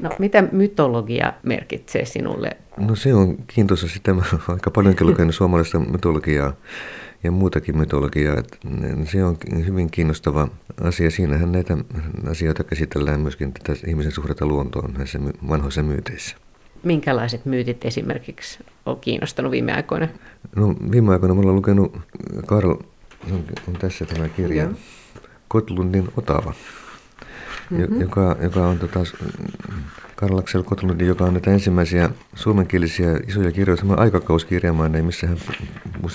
No 0.00 0.10
mitä 0.18 0.44
mytologia 0.52 1.32
merkitsee 1.42 2.04
sinulle? 2.04 2.56
No 2.76 2.96
se 2.96 3.14
on 3.14 3.36
kiintoisa 3.46 3.88
sitä, 3.88 4.14
mä 4.14 4.22
aika 4.48 4.70
paljonkin 4.70 5.06
lukenut 5.06 5.34
suomalaista 5.34 5.78
mytologiaa 5.78 6.52
ja 7.24 7.30
muutakin 7.30 7.78
mytologiaa. 7.78 8.36
Että 8.38 8.56
se 9.04 9.24
on 9.24 9.36
hyvin 9.66 9.90
kiinnostava 9.90 10.48
asia. 10.80 11.10
Siinähän 11.10 11.52
näitä 11.52 11.76
asioita 12.30 12.64
käsitellään 12.64 13.20
myöskin 13.20 13.52
tätä 13.52 13.78
ihmisen 13.86 14.12
suhdetta 14.12 14.46
luontoon 14.46 14.94
näissä 14.94 15.18
vanhoissa 15.48 15.82
myyteissä. 15.82 16.36
Minkälaiset 16.82 17.44
myytit 17.46 17.84
esimerkiksi 17.84 18.58
on 18.86 19.00
kiinnostanut 19.00 19.52
viime 19.52 19.72
aikoina? 19.72 20.08
No 20.56 20.74
viime 20.90 21.12
aikoina 21.12 21.34
mä 21.34 21.40
olen 21.40 21.56
lukenut, 21.56 21.98
Karl, 22.46 22.70
on, 23.32 23.44
on 23.68 23.74
tässä 23.74 24.04
tämä 24.04 24.28
kirja, 24.28 24.62
Joo. 24.64 24.72
Kotlundin 25.48 26.08
Otava 26.16 26.54
mm-hmm. 27.70 28.00
joka, 28.00 28.36
joka 28.40 28.66
on 28.66 28.78
tota, 28.78 29.00
Karl 30.16 30.38
Axel 30.38 30.62
Kotlundin, 30.62 31.08
joka 31.08 31.24
on 31.24 31.32
näitä 31.32 31.50
ensimmäisiä 31.50 32.10
suomenkielisiä 32.34 33.20
isoja 33.28 33.52
kirjoja, 33.52 33.76
semmoinen 33.76 34.04
aikakauskirjamainen, 34.04 35.04
missä 35.04 35.26
hän 35.26 35.38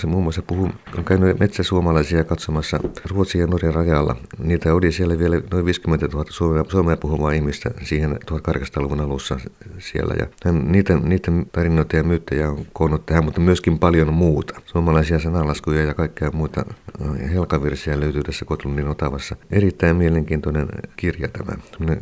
muun 0.06 0.22
muassa 0.22 0.42
puhuu, 0.42 0.70
on 0.98 1.04
käynyt 1.04 1.38
metsäsuomalaisia 1.38 2.24
katsomassa 2.24 2.80
Ruotsin 3.10 3.40
ja 3.40 3.46
Norjan 3.46 3.74
rajalla. 3.74 4.16
Niitä 4.38 4.74
oli 4.74 4.92
siellä 4.92 5.18
vielä 5.18 5.40
noin 5.50 5.64
50 5.64 6.08
000 6.12 6.24
suomea, 6.30 6.64
suomea 6.68 6.96
puhuvaa 6.96 7.32
ihmistä 7.32 7.70
siihen 7.82 8.18
1800-luvun 8.30 9.00
alussa 9.00 9.40
siellä. 9.78 10.14
Ja 10.18 10.26
hän 10.44 10.72
niitä, 10.72 10.96
niitä 10.96 11.32
tarinoita 11.52 11.96
ja 11.96 12.02
myyttejä 12.02 12.50
on 12.50 12.66
koonnut 12.72 13.06
tähän, 13.06 13.24
mutta 13.24 13.40
myöskin 13.40 13.78
paljon 13.78 14.14
muuta. 14.14 14.60
Suomalaisia 14.66 15.18
sanalaskuja 15.18 15.84
ja 15.84 15.94
kaikkea 15.94 16.30
muuta 16.30 16.64
helkavirsiä 17.32 18.00
löytyy 18.00 18.22
tässä 18.22 18.44
Kotlundin 18.44 18.88
otavassa. 18.88 19.36
Erittäin 19.50 19.96
mielenkiintoinen 19.96 20.68
kirja 20.96 21.28
tämä. 21.28 21.52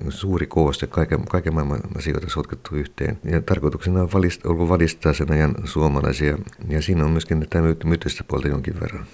suuri 0.09 0.47
kooste, 0.47 0.87
kaiken, 0.87 1.25
kaiken 1.25 1.55
maailman 1.55 1.81
asioita 1.97 2.31
sotkettu 2.31 2.75
yhteen. 2.75 3.19
Ja 3.25 3.41
tarkoituksena 3.41 4.03
on 4.03 4.09
valistaa, 4.15 4.53
ollut 4.53 4.69
valistaa 4.69 5.13
sen 5.13 5.33
ajan 5.33 5.55
suomalaisia. 5.65 6.39
Ja 6.69 6.83
siinä 6.83 7.05
on 7.05 7.11
myöskin 7.11 7.47
tämä 7.51 7.69
myyttistä 7.85 8.25
puolta 8.25 8.49
jonkin 8.49 8.81
verran. 8.81 9.07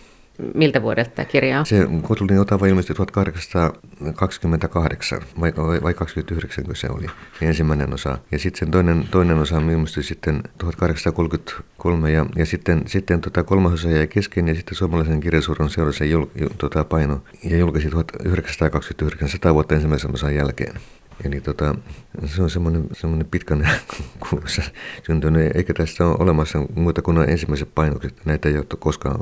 Miltä 0.54 0.82
vuodelta 0.82 1.10
tämä 1.10 1.26
kirja 1.26 1.60
on? 1.60 1.66
Se 1.66 1.88
Kotulin 2.02 2.40
Otava 2.40 2.66
ilmestyi 2.66 2.96
1828, 2.96 5.20
vai, 5.40 5.52
vai 5.82 5.94
29 5.94 6.64
kun 6.64 6.76
se 6.76 6.88
oli, 6.90 7.06
ensimmäinen 7.40 7.94
osa. 7.94 8.18
Ja 8.32 8.38
sitten 8.38 8.58
sen 8.58 8.70
toinen, 8.70 9.08
toinen 9.10 9.38
osa 9.38 9.58
ilmestyi 9.58 10.02
sitten 10.02 10.42
1833, 10.58 12.10
ja, 12.10 12.26
ja 12.36 12.46
sitten, 12.46 12.82
sitten 12.86 13.20
tota 13.20 13.44
kolmas 13.44 13.72
osa 13.72 13.90
jäi 13.90 14.06
kesken, 14.06 14.48
ja 14.48 14.54
sitten 14.54 14.74
suomalaisen 14.74 15.20
kirjasuoron 15.20 15.70
seurasi 15.70 16.10
jul, 16.10 16.26
tota, 16.58 16.84
paino, 16.84 17.22
ja 17.44 17.56
julkaisi 17.56 17.90
1929, 17.90 19.28
100 19.28 19.54
vuotta 19.54 19.74
ensimmäisen 19.74 20.14
osan 20.14 20.34
jälkeen. 20.34 20.74
Eli 21.24 21.40
tota, 21.40 21.74
se 22.24 22.42
on 22.42 22.50
semmoinen, 22.50 22.84
semmoinen 22.92 23.26
pitkän 23.30 23.68
kuuluisa 24.30 24.62
syntynyt, 25.06 25.56
eikä 25.56 25.74
tässä 25.74 26.06
ole 26.06 26.16
olemassa 26.18 26.58
muuta 26.74 27.02
kuin 27.02 27.18
ensimmäiset 27.18 27.74
painokset. 27.74 28.14
Näitä 28.24 28.48
ei 28.48 28.56
ole 28.56 28.64
koskaan 28.78 29.20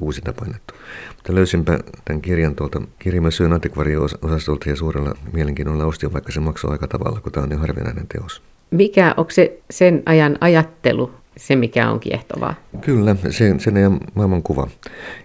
uusinta 0.00 0.32
painettu. 0.32 0.74
Mutta 1.16 1.34
löysinpä 1.34 1.78
tämän 2.04 2.22
kirjan 2.22 2.54
tuolta 2.54 2.82
kirjamäsyön 2.98 3.52
antikvariosastolta 3.52 4.70
ja 4.70 4.76
suurella 4.76 5.14
mielenkiinnolla 5.32 5.84
ostin, 5.84 6.12
vaikka 6.12 6.32
se 6.32 6.40
maksoi 6.40 6.72
aika 6.72 6.88
tavalla, 6.88 7.20
kun 7.20 7.32
tämä 7.32 7.44
on 7.44 7.50
niin 7.50 7.60
harvinainen 7.60 8.06
teos. 8.06 8.42
Mikä, 8.70 9.14
onko 9.16 9.30
se 9.30 9.60
sen 9.70 10.02
ajan 10.06 10.38
ajattelu 10.40 11.21
se, 11.36 11.56
mikä 11.56 11.90
on 11.90 12.00
kiehtovaa. 12.00 12.54
Kyllä, 12.80 13.16
se, 13.30 13.54
sen 13.58 13.76
ajan 13.76 14.00
maailmankuva. 14.14 14.68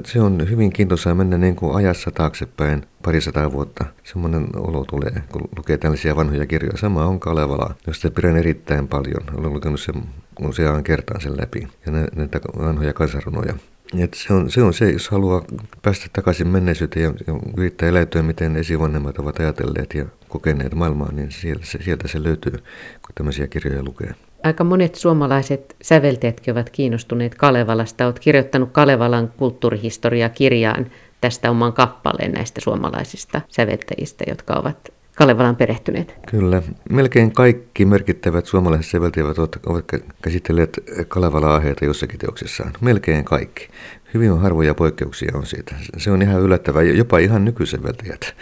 Se 0.05 0.21
on 0.21 0.49
hyvin 0.49 0.73
kiintoisaa 0.73 1.15
mennä 1.15 1.37
niin 1.37 1.55
kuin 1.55 1.75
ajassa 1.75 2.11
taaksepäin 2.11 2.83
parisataa 3.03 3.51
vuotta. 3.51 3.85
Semmoinen 4.03 4.47
olo 4.55 4.85
tulee, 4.85 5.23
kun 5.31 5.41
lukee 5.57 5.77
tällaisia 5.77 6.15
vanhoja 6.15 6.45
kirjoja. 6.45 6.77
Sama 6.77 7.05
on 7.05 7.19
Kalevala, 7.19 7.75
josta 7.87 8.11
pidän 8.11 8.37
erittäin 8.37 8.87
paljon. 8.87 9.23
Olen 9.37 9.53
lukenut 9.53 9.79
sen 9.79 10.03
useaan 10.41 10.83
kertaan 10.83 11.21
sen 11.21 11.37
läpi. 11.41 11.67
Ja 11.85 11.91
näitä 12.15 12.39
vanhoja 12.57 12.93
kansanrunoja. 12.93 13.53
Et 13.99 14.13
se, 14.13 14.33
on, 14.33 14.51
se 14.51 14.61
on 14.61 14.73
se, 14.73 14.91
jos 14.91 15.09
haluaa 15.09 15.45
päästä 15.81 16.05
takaisin 16.13 16.47
menneisyyteen 16.47 17.03
ja, 17.03 17.13
ja 17.27 17.39
yrittää 17.57 17.89
eläytyä, 17.89 18.23
miten 18.23 18.55
esivanhemmat 18.55 19.19
ovat 19.19 19.39
ajatelleet 19.39 19.93
ja 19.93 20.05
kokeneet 20.27 20.73
maailmaa, 20.73 21.11
niin 21.11 21.31
sieltä 21.31 21.65
se, 21.65 21.79
sieltä 21.81 22.07
se 22.07 22.23
löytyy, 22.23 22.51
kun 22.51 23.15
tämmöisiä 23.15 23.47
kirjoja 23.47 23.83
lukee. 23.83 24.15
Aika 24.43 24.63
monet 24.63 24.95
suomalaiset 24.95 25.75
säveltäjätkin 25.81 26.51
ovat 26.51 26.69
kiinnostuneet 26.69 27.35
Kalevalasta. 27.35 28.05
Olet 28.05 28.19
kirjoittanut 28.19 28.69
Kalevalan 28.71 29.33
kulttuurihistoria-kirjaan 29.37 30.91
tästä 31.21 31.51
oman 31.51 31.73
kappaleen 31.73 32.31
näistä 32.31 32.61
suomalaisista 32.61 33.41
säveltäjistä, 33.49 34.23
jotka 34.27 34.53
ovat 34.53 34.77
Kalevalan 35.15 35.55
perehtyneet. 35.55 36.15
Kyllä. 36.27 36.61
Melkein 36.89 37.31
kaikki 37.31 37.85
merkittävät 37.85 38.45
suomalaiset 38.45 38.91
säveltäjät 38.91 39.37
ovat 39.65 39.85
käsitelleet 40.21 40.83
Kalevala-aiheita 41.07 41.85
jossakin 41.85 42.19
teoksessaan. 42.19 42.73
Melkein 42.81 43.25
kaikki. 43.25 43.67
Hyvin 44.17 44.39
harvoja 44.39 44.75
poikkeuksia 44.75 45.31
on 45.33 45.45
siitä. 45.45 45.75
Se 45.97 46.11
on 46.11 46.21
ihan 46.21 46.41
yllättävää. 46.41 46.83
Jopa 46.83 47.17
ihan 47.17 47.45
nykysäveltäjät 47.45 48.35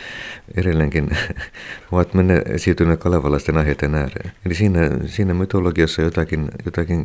edelleenkin 0.58 1.10
ovat 1.92 2.14
menneet 2.14 2.44
siirtyneet 2.58 3.00
kalevalaisten 3.00 3.58
aiheiden 3.58 3.96
ääreen. 3.96 4.32
Eli 4.46 4.56
siinä, 4.56 4.80
siinä 5.06 5.34
mytologiassa 5.34 6.02
jotakin, 6.02 6.48
jotakin 6.66 7.04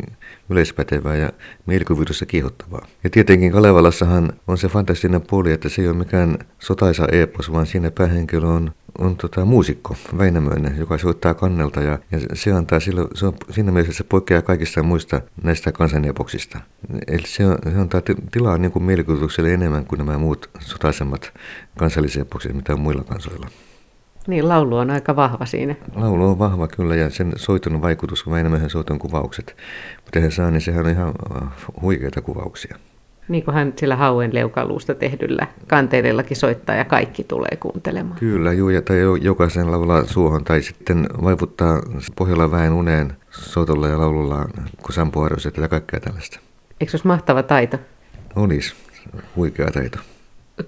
yleispätevää 0.50 1.16
ja 1.16 1.32
mielikuvitusta 1.66 2.26
kiihottavaa. 2.26 2.86
Ja 3.04 3.10
tietenkin 3.10 3.52
Kalevalassahan 3.52 4.32
on 4.46 4.58
se 4.58 4.68
fantastinen 4.68 5.22
puoli, 5.22 5.52
että 5.52 5.68
se 5.68 5.82
ei 5.82 5.88
ole 5.88 5.96
mikään 5.96 6.38
sotaisa 6.58 7.06
epos, 7.12 7.52
vaan 7.52 7.66
siinä 7.66 7.90
päähenkilö 7.90 8.46
on 8.46 8.72
on 8.98 9.16
tota, 9.16 9.44
muusikko 9.44 9.96
Väinämöinen, 10.18 10.78
joka 10.78 10.98
soittaa 10.98 11.34
kannelta 11.34 11.80
ja, 11.80 11.98
ja 12.10 12.18
se 12.34 12.52
antaa 12.52 12.80
sille, 12.80 13.08
se 13.14 13.26
on, 13.26 13.34
siinä 13.50 13.72
mielessä 13.72 13.92
se 13.92 14.04
poikkeaa 14.04 14.42
kaikista 14.42 14.82
muista 14.82 15.20
näistä 15.42 15.72
kansanepoksista. 15.72 16.60
Eli 17.06 17.26
se, 17.26 17.46
on, 17.46 17.58
se 17.72 17.78
antaa 17.78 18.02
tilaa 18.32 18.58
niin 18.58 18.72
kuin 18.72 18.82
mielikuvitukselle 18.82 19.54
enemmän 19.54 19.86
kuin 19.86 19.98
nämä 19.98 20.18
muut 20.18 20.50
sotaisemmat 20.60 21.32
kansallisepokset, 21.78 22.54
mitä 22.54 22.72
on 22.72 22.80
muilla 22.80 23.04
kansoilla. 23.04 23.46
Niin, 24.26 24.48
laulu 24.48 24.76
on 24.76 24.90
aika 24.90 25.16
vahva 25.16 25.46
siinä. 25.46 25.74
Laulu 25.94 26.28
on 26.28 26.38
vahva 26.38 26.68
kyllä 26.68 26.94
ja 26.94 27.10
sen 27.10 27.32
soiton 27.36 27.82
vaikutus, 27.82 28.30
Väinämöisen 28.30 28.70
soiton 28.70 28.98
kuvaukset, 28.98 29.56
mitä 30.04 30.20
he 30.20 30.30
saa, 30.30 30.50
niin 30.50 30.60
sehän 30.60 30.84
on 30.86 30.92
ihan 30.92 31.12
äh, 31.36 31.48
huikeita 31.82 32.20
kuvauksia. 32.20 32.78
Niin 33.30 33.44
kuin 33.44 33.54
hän 33.54 33.72
sillä 33.76 33.96
hauen 33.96 34.34
leukaluusta 34.34 34.94
tehdyllä 34.94 35.46
kanteelillakin 35.66 36.36
soittaa 36.36 36.76
ja 36.76 36.84
kaikki 36.84 37.24
tulee 37.24 37.56
kuuntelemaan. 37.60 38.18
Kyllä, 38.18 38.52
juu, 38.52 38.68
ja 38.68 38.82
tai 38.82 38.98
jokaisen 39.20 39.70
laulaa 39.70 40.04
suohon 40.04 40.44
tai 40.44 40.62
sitten 40.62 41.06
vaivuttaa 41.24 41.82
pohjalla 42.16 42.50
väen 42.50 42.72
uneen 42.72 43.12
soitolla 43.30 43.88
ja 43.88 43.98
laululla, 43.98 44.48
kun 44.82 44.92
sampuu 44.92 45.26
ja 45.60 45.68
kaikkea 45.68 46.00
tällaista. 46.00 46.40
Eikö 46.80 46.90
se 46.90 46.96
olisi 46.96 47.06
mahtava 47.06 47.42
taito? 47.42 47.78
Olisi, 48.36 48.74
huikea 49.36 49.70
taito. 49.70 49.98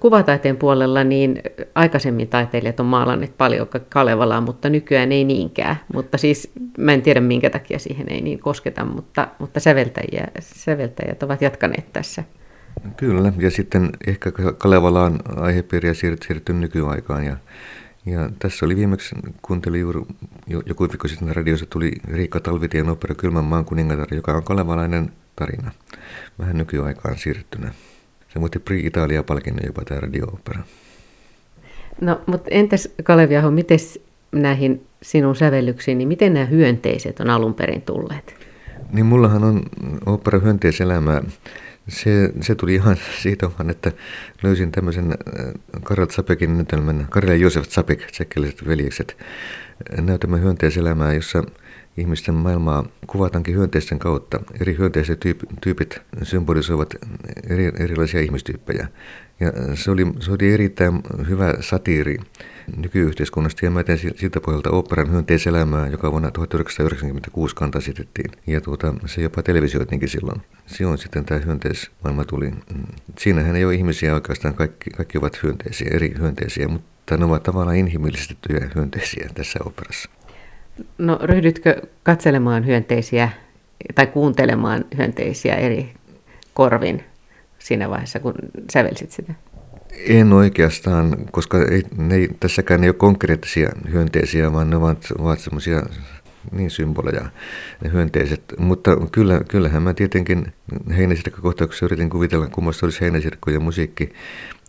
Kuvataiteen 0.01 0.57
puolella 0.57 1.05
niin 1.05 1.43
aikaisemmin 1.75 2.29
taiteilijat 2.29 2.81
on 2.81 2.87
maalanneet 2.87 3.39
paljon 3.39 3.69
Kalevalaa, 3.89 4.41
mutta 4.41 4.69
nykyään 4.69 5.13
ei 5.13 5.25
niinkään. 5.25 5.77
Mutta 5.95 6.19
siis 6.19 6.53
mä 6.79 6.93
en 6.93 7.03
tiedä 7.03 7.21
minkä 7.21 7.51
takia 7.51 7.79
siihen 7.79 8.07
ei 8.13 8.21
niin 8.21 8.39
kosketa, 8.39 8.85
mutta, 8.85 9.29
mutta 9.39 9.61
säveltäjiä, 9.61 10.29
säveltäjät 10.41 11.23
ovat 11.23 11.43
jatkaneet 11.43 11.93
tässä. 11.93 12.25
Kyllä, 12.97 13.33
ja 13.39 13.51
sitten 13.51 13.91
ehkä 14.07 14.33
Kalevalaan 14.59 15.21
aihepiiriä 15.37 15.95
siirtynyt 15.95 16.61
nykyaikaan. 16.61 17.25
Ja, 17.25 17.37
ja 18.07 18.31
tässä 18.39 18.67
oli 18.67 18.77
viimeksi, 18.77 19.17
kuuntelin 19.43 19.81
juuri 19.81 20.01
joku 20.67 20.89
viikko 20.89 21.09
sitten 21.09 21.37
radiossa, 21.37 21.67
tuli 21.67 21.93
Riikka 22.09 22.41
Talvitien 22.41 22.89
opera 22.89 23.15
Kylmän 23.15 23.45
maan 23.45 23.65
kuningatar, 23.65 24.15
joka 24.15 24.33
on 24.33 24.43
kalevalainen 24.43 25.13
tarina, 25.37 25.71
vähän 26.39 26.59
nykyaikaan 26.59 27.19
siirtynä. 27.19 27.73
Se 28.29 28.39
muutti 28.39 28.59
Pri 28.59 28.87
Italia-palkinnon 28.87 29.67
jopa 29.67 29.83
tämä 29.85 30.01
radio-opera. 30.01 30.63
No, 32.01 32.21
mutta 32.27 32.49
entäs 32.51 32.89
Kaleviaho, 33.03 33.51
miten 33.51 33.79
näihin 34.33 34.87
sinun 35.03 35.37
sävellyksiin, 35.37 35.99
niin 35.99 36.09
miten 36.09 36.35
nämä 36.35 36.47
hyönteiset 36.47 37.21
on 37.21 37.31
alun 37.31 37.55
perin 37.55 37.83
tulleet? 37.83 38.35
Niin 38.93 39.07
mullahan 39.07 39.45
on 39.45 39.63
opera 40.07 40.39
hyönteiselämää 40.39 41.23
se, 41.89 42.33
se 42.41 42.55
tuli 42.55 42.75
ihan 42.75 42.97
siitä 43.23 43.51
vaan, 43.59 43.71
että 43.71 43.93
löysin 44.43 44.73
tämmöisen 44.73 45.13
äh, 45.13 45.53
Karel 45.83 46.07
Zapekin 46.07 46.57
näytelmän, 46.57 47.07
Karel 47.11 47.41
Josef 47.41 47.69
Zapek, 47.69 48.11
tsekkiläiset 48.11 48.67
veljekset, 48.69 49.17
näytelmä 50.01 50.37
hyönteiselämää, 50.37 51.15
jossa 51.15 51.45
ihmisten 51.97 52.35
maailmaa 52.35 52.85
kuvatankin 53.07 53.55
hyönteisten 53.55 53.99
kautta. 53.99 54.41
Eri 54.61 54.77
hyönteisten 54.79 55.19
tyypit 55.61 56.03
symbolisoivat 56.23 56.95
eri, 57.51 57.73
erilaisia 57.79 58.21
ihmistyyppejä. 58.21 58.89
Ja 59.41 59.53
se 59.75 59.91
oli, 59.91 60.07
se 60.21 60.33
oli 60.33 60.53
erittäin 60.53 61.01
hyvä 61.29 61.55
satiiri 61.61 62.17
nykyyhteiskunnasta 62.77 63.65
ja 63.65 63.71
mä 63.71 63.85
tein 63.85 63.99
siltä 64.17 64.41
pohjalta 64.41 64.71
operan 64.71 65.11
hyönteiselämää, 65.11 65.89
joka 65.89 66.11
vuonna 66.11 66.31
1996 66.31 67.57
kantasitettiin. 67.57 68.31
Ja 68.47 68.61
tuota, 68.61 68.95
se 69.07 69.23
jopa 69.23 69.43
televisioitinkin 69.43 70.09
silloin. 70.09 70.43
Silloin 70.67 70.99
sitten 70.99 71.25
tämä 71.25 71.41
hyönteismaailma 71.41 72.25
tuli. 72.25 72.53
Siinähän 73.19 73.57
ei 73.57 73.65
ole 73.65 73.75
ihmisiä 73.75 74.15
oikeastaan, 74.15 74.55
kaikki, 74.55 74.91
kaikki 74.91 75.19
ovat 75.19 75.43
hyönteisiä, 75.43 75.91
eri 75.93 76.15
hyönteisiä, 76.19 76.69
mutta 76.69 77.17
ne 77.17 77.25
ovat 77.25 77.43
tavallaan 77.43 77.77
inhimillistettyjä 77.77 78.71
hyönteisiä 78.75 79.29
tässä 79.35 79.59
operassa. 79.65 80.11
No 80.99 81.19
ryhdytkö 81.23 81.83
katselemaan 82.03 82.67
hyönteisiä 82.67 83.29
tai 83.95 84.07
kuuntelemaan 84.07 84.85
hyönteisiä 84.97 85.55
eri 85.55 85.93
korvin 86.55 87.05
siinä 87.59 87.91
vaiheessa, 87.91 88.21
kun 88.21 88.35
sävelsit 88.73 89.11
sitä? 89.11 89.35
En 90.09 90.33
oikeastaan, 90.33 91.17
koska 91.31 91.59
ei, 91.59 91.83
ne 91.97 92.29
tässäkään 92.41 92.85
ei 92.85 92.89
ole 92.89 92.95
konkreettisia 92.95 93.71
hyönteisiä, 93.93 94.53
vaan 94.53 94.71
ne 94.71 94.77
ovat, 94.77 95.13
ovat 95.19 95.39
semmoisia 95.39 95.83
niin 96.53 96.71
symboleja, 96.71 97.29
ne 97.85 97.93
hyönteiset. 97.93 98.43
Mutta 98.59 98.97
kyllä, 99.13 99.41
kyllähän 99.49 99.83
mä 99.83 99.95
tietenkin 99.95 100.53
heinäsirkkokohtauksessa 100.97 101.87
yritin 101.87 102.11
kuvitella, 102.11 102.47
kummasta 102.47 102.87
olisi 102.87 103.01
heinäsirkko 103.01 103.51
ja 103.51 103.61
musiikki. 103.61 104.13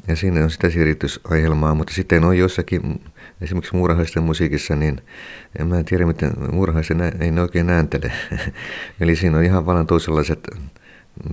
Ja 0.07 0.15
siinä 0.15 0.43
on 0.43 0.51
sitä 0.51 0.69
siirrytysaihelmaa, 0.69 1.75
mutta 1.75 1.93
sitten 1.93 2.23
on 2.23 2.37
jossakin, 2.37 3.01
esimerkiksi 3.43 3.75
muurahaisten 3.75 4.23
musiikissa, 4.23 4.75
niin 4.75 5.01
en 5.59 5.67
mä 5.67 5.79
en 5.79 5.85
tiedä, 5.85 6.05
miten 6.05 6.31
muurahaisten 6.51 7.01
ei 7.19 7.31
ne 7.31 7.41
oikein 7.41 7.69
ääntele. 7.69 8.11
Eli 9.01 9.15
siinä 9.15 9.37
on 9.37 9.43
ihan 9.43 9.65
vallan 9.65 9.87
toisenlaiset 9.87 10.47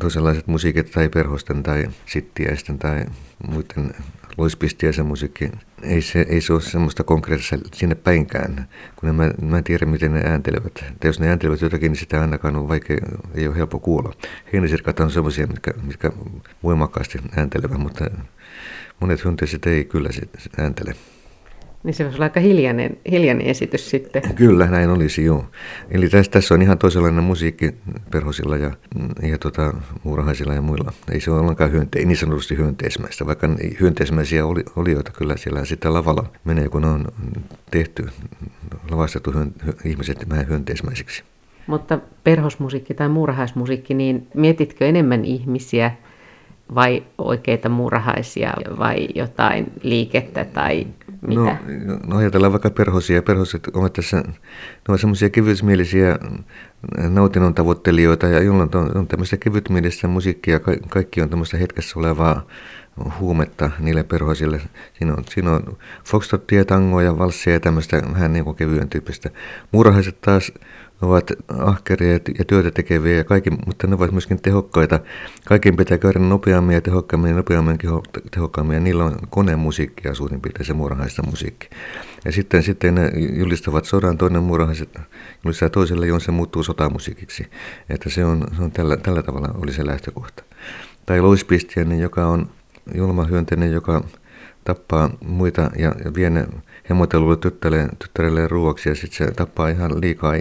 toisenlaiset 0.01 0.47
musiikit 0.47 0.91
tai 0.91 1.09
perhosten 1.09 1.63
tai 1.63 1.89
sittiäisten 2.07 2.79
tai 2.79 3.05
muiden 3.49 3.95
loispistiäisen 4.39 5.07
musiikki. 5.07 5.51
Ei 5.83 6.03
se, 6.03 6.27
ei 6.29 6.41
se 6.41 6.53
ole 6.53 6.61
semmoista 6.61 7.05
konkreettista 7.05 7.59
sinne 7.75 7.95
päinkään, 7.95 8.69
kun 8.97 9.15
mä, 9.15 9.31
mä 9.43 9.59
en 9.59 9.65
tiedä 9.65 9.87
miten 9.87 10.13
ne 10.13 10.23
ääntelevät. 10.25 10.75
Tai 10.75 11.09
jos 11.09 11.21
ne 11.21 11.29
ääntelevät 11.29 11.61
jotakin, 11.61 11.93
niin 11.93 12.01
sitä 12.01 12.21
ainakaan 12.21 12.57
on 12.57 12.69
vaikea, 12.69 12.97
ei 13.35 13.47
ole 13.47 13.57
helppo 13.57 13.79
kuulla. 13.79 14.13
Heinäsirkat 14.53 15.01
on 15.01 15.11
semmoisia, 15.11 15.47
mitkä, 15.47 15.71
mitkä 15.83 16.13
voimakkaasti 16.63 17.19
ääntelevät, 17.37 17.79
mutta 17.79 18.05
monet 19.01 19.25
hyönteiset 19.25 19.67
ei 19.67 19.85
kyllä 19.85 20.09
ääntele. 20.59 20.95
Niin 21.83 21.95
se 21.95 22.05
voisi 22.05 22.17
olla 22.17 22.25
aika 22.25 22.41
hiljainen, 22.41 22.97
hiljainen 23.11 23.47
esitys 23.47 23.91
sitten. 23.91 24.23
Kyllä, 24.35 24.67
näin 24.67 24.91
olisi, 24.91 25.25
joo. 25.25 25.45
Eli 25.91 26.09
tässä, 26.09 26.33
tässä 26.33 26.55
on 26.55 26.63
ihan 26.63 26.79
toisenlainen 26.79 27.25
musiikki 27.25 27.75
perhosilla 28.11 28.57
ja, 28.57 28.71
ja 29.23 29.39
tota, 29.39 29.75
muurahaisilla 30.05 30.55
ja 30.55 30.61
muilla. 30.61 30.93
Ei 31.13 31.21
se 31.21 31.31
ole 31.31 31.41
ollenkaan 31.41 31.73
hyönte, 31.73 32.05
niin 32.05 32.17
sanotusti 32.17 32.57
hyönteismäistä, 32.57 33.27
vaikka 33.27 33.49
hyönteismäisiä 33.81 34.47
oli, 34.47 34.65
olijoita 34.77 35.13
kyllä 35.13 35.37
siellä 35.37 35.65
sitten 35.65 35.95
lavalla 35.95 36.25
menee, 36.45 36.69
kun 36.69 36.85
on 36.85 37.05
tehty, 37.71 38.07
lavastettu 38.91 39.33
hyön, 39.33 39.53
ihmiset 39.85 40.29
vähän 40.29 40.49
hyönteismäisiksi. 40.49 41.23
Mutta 41.67 41.99
perhosmusiikki 42.25 42.95
tai 42.95 43.09
muurahaismusiikki, 43.09 43.95
niin 43.95 44.27
mietitkö 44.35 44.87
enemmän 44.87 45.25
ihmisiä 45.25 45.91
vai 46.75 47.03
oikeita 47.19 47.69
muurahaisia 47.69 48.55
vai 48.79 49.09
jotain 49.15 49.73
liikettä 49.83 50.45
tai 50.45 50.87
mitä? 51.27 51.41
No, 51.41 51.57
no 52.07 52.17
ajatellaan 52.17 52.53
vaikka 52.53 52.71
perhosia. 52.71 53.23
Perhoset 53.23 53.67
ovat 53.67 53.93
tässä, 53.93 54.17
ne 54.17 54.33
ovat 54.89 55.01
semmoisia 55.01 55.31
kevytmielisiä 55.31 56.19
nautinnon 57.09 57.55
tavoittelijoita 57.55 58.27
ja 58.27 58.43
jolloin 58.43 58.77
on, 58.77 58.97
on 58.97 59.07
tämmöistä 59.07 59.37
kevytmielistä 59.37 60.09
musiikkia. 60.09 60.61
Ka- 60.61 60.77
kaikki 60.89 61.23
on 61.23 61.31
tämmöistä 61.31 61.57
hetkessä 61.57 61.99
olevaa 61.99 62.47
huumetta 63.19 63.71
niille 63.79 64.03
perhoisille. 64.03 64.61
Siinä 64.99 65.15
on, 65.15 65.25
siinä 65.29 65.53
on 65.53 65.79
foxtrottia, 66.05 66.65
tangoja, 66.65 67.19
valsseja 67.19 67.57
ja 67.57 67.61
tämmöistä 67.61 68.03
vähän 68.13 68.33
niin 68.33 68.45
kuin 68.45 68.57
kevyen 68.57 68.89
tyyppistä. 68.89 69.31
Muurahaiset 69.73 70.21
taas 70.21 70.53
ovat 71.03 71.33
ahkeria 71.59 72.13
ja 72.39 72.45
työtä 72.45 72.71
tekeviä, 72.71 73.17
ja 73.17 73.25
kaikki, 73.25 73.51
mutta 73.51 73.87
ne 73.87 73.95
ovat 73.95 74.13
myöskin 74.13 74.43
tehokkaita. 74.43 75.01
Kaiken 75.45 75.77
pitää 75.77 75.99
käydä 75.99 76.19
nopeammin 76.19 76.75
ja 76.75 76.81
tehokkaammin 76.81 77.29
ja 77.29 77.37
nopeammin 77.37 77.79
tehokkaammin, 78.31 78.75
ja 78.75 78.81
niillä 78.81 79.05
on 79.05 79.17
konemusiikkia 79.31 80.15
suurin 80.15 80.41
piirtein 80.41 80.67
se 80.67 80.73
muurahaista 80.73 81.23
musiikki. 81.23 81.69
Ja 82.25 82.33
sitten, 82.33 82.63
sitten 82.63 82.95
ne 82.95 83.11
julistavat 83.33 83.85
sodan, 83.85 84.19
toinen 84.19 84.43
muurahaiset 84.43 84.99
julistaa 85.45 85.71
toiselle, 85.71 86.07
johon 86.07 86.21
se 86.21 86.33
muuttuu 86.33 86.63
sotamusiikiksi. 86.63 87.47
Että 87.89 88.11
se 88.11 88.25
on, 88.25 88.45
se 88.57 88.63
on 88.63 88.73
tällä, 88.73 88.97
tällä 88.97 89.23
tavalla 89.23 89.55
oli 89.63 89.73
se 89.73 89.87
lähtökohta. 89.87 90.43
Tai 91.07 91.21
loispistiäinen, 91.21 92.01
joka 92.01 92.27
on 92.27 92.51
julma 92.95 93.25
hyönteinen, 93.25 93.73
joka 93.73 94.05
tappaa 94.65 95.11
muita 95.25 95.71
ja 95.79 95.95
vie 96.15 96.31
ne 96.31 96.47
hemotelulle 96.91 97.37
tyttärelle, 97.37 97.89
tyttärelle 97.99 98.49
ruoaksi 98.49 98.89
ja 98.89 98.95
sitten 98.95 99.27
se 99.27 99.35
tappaa 99.35 99.69
ihan 99.69 100.01
liikaa 100.01 100.35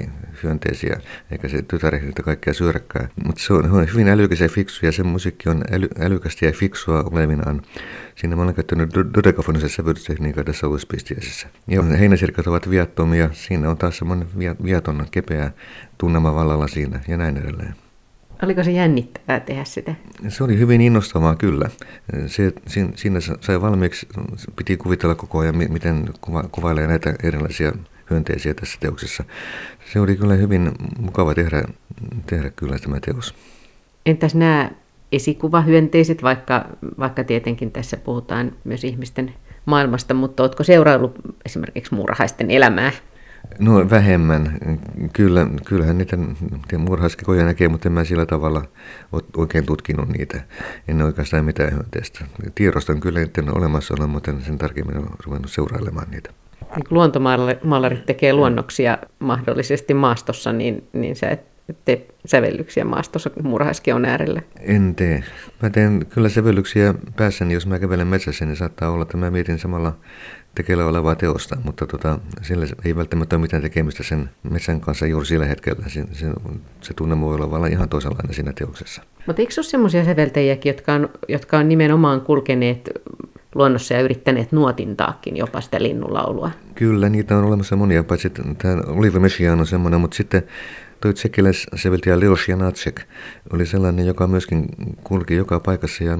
hyönteisiä, 0.43 0.99
eikä 1.31 1.47
se 1.47 1.61
tytär 1.61 1.95
ehdi 1.95 2.11
kaikkea 2.23 2.53
syödäkään. 2.53 3.09
Mutta 3.25 3.41
se 3.41 3.53
on, 3.53 3.71
on 3.71 3.87
hyvin 3.93 4.07
älykäs 4.07 4.39
ja 4.39 4.49
fiksu 4.49 4.85
ja 4.85 4.91
se 4.91 5.03
musiikki 5.03 5.49
on 5.49 5.63
äly, 5.71 5.87
älykästä 5.99 6.45
ja 6.45 6.51
fiksua 6.51 7.03
olevinaan. 7.11 7.61
Siinä 8.15 8.35
mä 8.35 8.41
olen 8.41 8.55
käyttänyt 8.55 8.89
dodekafonisen 8.95 9.69
sävytystekniikan 9.69 10.45
tässä 10.45 10.67
uuspistiäisessä. 10.67 11.47
Ja 11.67 11.83
heinäsirkat 11.83 12.47
ovat 12.47 12.69
viattomia, 12.69 13.29
siinä 13.33 13.69
on 13.69 13.77
taas 13.77 13.97
semmoinen 13.97 14.27
viaton 14.63 15.05
kepeä 15.11 15.51
tunnelma 15.97 16.35
vallalla 16.35 16.67
siinä 16.67 16.99
ja 17.07 17.17
näin 17.17 17.37
edelleen. 17.37 17.88
Oliko 18.43 18.63
se 18.63 18.71
jännittävää 18.71 19.39
tehdä 19.39 19.63
sitä? 19.63 19.95
Se 20.27 20.43
oli 20.43 20.59
hyvin 20.59 20.81
innostavaa 20.81 21.35
kyllä. 21.35 21.69
Se, 22.27 22.53
siinä 22.95 23.19
sai 23.41 23.61
valmiiksi, 23.61 24.07
piti 24.55 24.77
kuvitella 24.77 25.15
koko 25.15 25.39
ajan, 25.39 25.57
miten 25.57 26.09
kuva, 26.21 26.43
kuvailee 26.51 26.87
näitä 26.87 27.15
erilaisia 27.23 27.71
hyönteisiä 28.09 28.53
tässä 28.53 28.77
teoksessa. 28.79 29.23
Se 29.93 29.99
oli 29.99 30.15
kyllä 30.15 30.33
hyvin 30.33 30.71
mukava 30.99 31.35
tehdä, 31.35 31.63
tehdä 32.25 32.49
kyllä 32.49 32.79
tämä 32.79 32.99
teos. 32.99 33.35
Entäs 34.05 34.35
nämä 34.35 34.71
esikuvahyönteiset, 35.11 36.23
vaikka, 36.23 36.65
vaikka 36.99 37.23
tietenkin 37.23 37.71
tässä 37.71 37.97
puhutaan 37.97 38.51
myös 38.63 38.83
ihmisten 38.83 39.33
maailmasta, 39.65 40.13
mutta 40.13 40.43
oletko 40.43 40.63
seuraillut 40.63 41.15
esimerkiksi 41.45 41.95
muurahaisten 41.95 42.51
elämää? 42.51 42.91
No 43.59 43.89
vähemmän. 43.89 44.57
Kyllä, 45.13 45.47
kyllähän 45.65 45.97
niitä 45.97 46.17
murhaiskikoja 46.77 47.45
näkee, 47.45 47.67
mutta 47.67 47.89
en 47.89 47.93
mä 47.93 48.03
sillä 48.03 48.25
tavalla 48.25 48.63
oikein 49.37 49.65
tutkinut 49.65 50.09
niitä. 50.09 50.41
En 50.87 51.01
oikeastaan 51.01 51.45
mitään 51.45 51.73
hyönteistä. 51.73 52.25
Tiedostan 52.55 52.99
kyllä 52.99 53.19
niiden 53.19 53.57
olemassaolo, 53.57 54.07
mutta 54.07 54.31
en 54.31 54.41
sen 54.41 54.57
tarkemmin 54.57 54.97
ole 54.97 55.07
ruvennut 55.25 55.51
seurailemaan 55.51 56.11
niitä. 56.11 56.29
Niin 56.75 56.85
luontomaalarit 56.89 58.05
tekee 58.05 58.33
luonnoksia 58.33 58.97
mahdollisesti 59.19 59.93
maastossa, 59.93 60.53
niin, 60.53 60.87
niin 60.93 61.15
sä 61.15 61.29
et 61.29 61.45
tee 61.85 62.07
sävellyksiä 62.25 62.85
maastossa 62.85 63.29
murhaiskeon 63.43 64.05
äärellä? 64.05 64.41
En 64.59 64.95
tee. 64.95 65.23
Mä 65.61 65.69
teen 65.69 66.05
kyllä 66.09 66.29
sävellyksiä 66.29 66.93
päässäni, 67.15 67.53
jos 67.53 67.67
mä 67.67 67.79
kävelen 67.79 68.07
metsässä, 68.07 68.45
niin 68.45 68.55
saattaa 68.55 68.91
olla, 68.91 69.03
että 69.03 69.17
mä 69.17 69.31
mietin 69.31 69.59
samalla 69.59 69.97
tekeillä 70.55 70.85
olevaa 70.85 71.15
teosta, 71.15 71.57
mutta 71.63 71.87
tota, 71.87 72.19
sillä 72.41 72.65
ei 72.85 72.95
välttämättä 72.95 73.35
ole 73.35 73.41
mitään 73.41 73.61
tekemistä 73.61 74.03
sen 74.03 74.29
metsän 74.49 74.81
kanssa 74.81 75.05
juuri 75.05 75.25
sillä 75.25 75.45
hetkellä. 75.45 75.83
Se, 75.87 76.05
se, 76.11 76.27
se 76.81 76.93
tunne 76.93 77.21
voi 77.21 77.35
olla 77.35 77.67
ihan 77.67 77.89
toisenlainen 77.89 78.33
siinä 78.33 78.53
teoksessa. 78.53 79.01
Mutta 79.27 79.41
eikö 79.41 79.53
ole 79.57 79.63
sellaisia 79.63 80.05
säveltäjiäkin, 80.05 80.69
jotka 80.69 80.93
on, 80.93 81.09
jotka 81.27 81.57
on 81.57 81.69
nimenomaan 81.69 82.21
kulkeneet 82.21 82.89
luonnossa 83.55 83.93
ja 83.93 84.01
yrittäneet 84.01 84.51
nuotintaakin 84.51 85.37
jopa 85.37 85.61
sitä 85.61 85.83
linnunlaulua? 85.83 86.51
Kyllä, 86.75 87.09
niitä 87.09 87.37
on 87.37 87.43
olemassa 87.43 87.75
monia, 87.75 88.03
paitsi 88.03 88.29
tämä 88.29 88.83
Oliver 88.87 89.19
Messiaen 89.19 89.59
on 89.59 89.67
semmoinen, 89.67 90.01
mutta 90.01 90.17
sitten 90.17 90.43
Toi 91.01 91.13
tsekkiläissäveltäjä 91.13 92.19
Leos 92.19 92.47
Janacek 92.47 93.01
oli 93.53 93.65
sellainen, 93.65 94.05
joka 94.07 94.27
myöskin 94.27 94.65
kulki 95.03 95.35
joka 95.35 95.59
paikassa 95.59 96.03
ja 96.03 96.17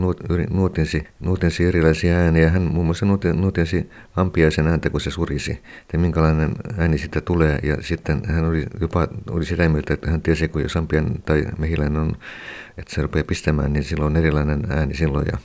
nuotinsi, 0.50 1.08
nuotinsi 1.20 1.66
erilaisia 1.66 2.18
ääniä. 2.18 2.50
Hän 2.50 2.62
muun 2.62 2.86
muassa 2.86 3.06
nuotinsi 3.34 3.90
ampiaisen 4.16 4.68
ääntä, 4.68 4.90
kun 4.90 5.02
se 5.02 5.12
surisi, 5.12 5.52
että 5.82 5.98
minkälainen 5.98 6.52
ääni 6.78 6.98
sitä 6.98 7.22
tulee. 7.22 7.60
Ja 7.64 7.78
sitten 7.82 8.22
hän 8.26 8.46
oli 8.46 8.66
jopa 8.82 9.08
oli 9.30 9.46
sitä 9.46 9.70
mieltä, 9.70 9.94
että 9.94 10.12
hän 10.12 10.22
tiesi, 10.22 10.48
kun 10.48 10.62
jos 10.62 10.78
ampian 10.78 11.16
tai 11.26 11.46
mehiläinen 11.58 12.02
on, 12.02 12.16
että 12.78 12.96
se 12.96 13.02
rupeaa 13.02 13.24
pistämään, 13.24 13.74
niin 13.74 13.84
silloin 13.84 14.16
on 14.16 14.18
erilainen 14.18 14.64
ääni 14.70 14.94
silloin. 14.94 15.28
Ja 15.32 15.38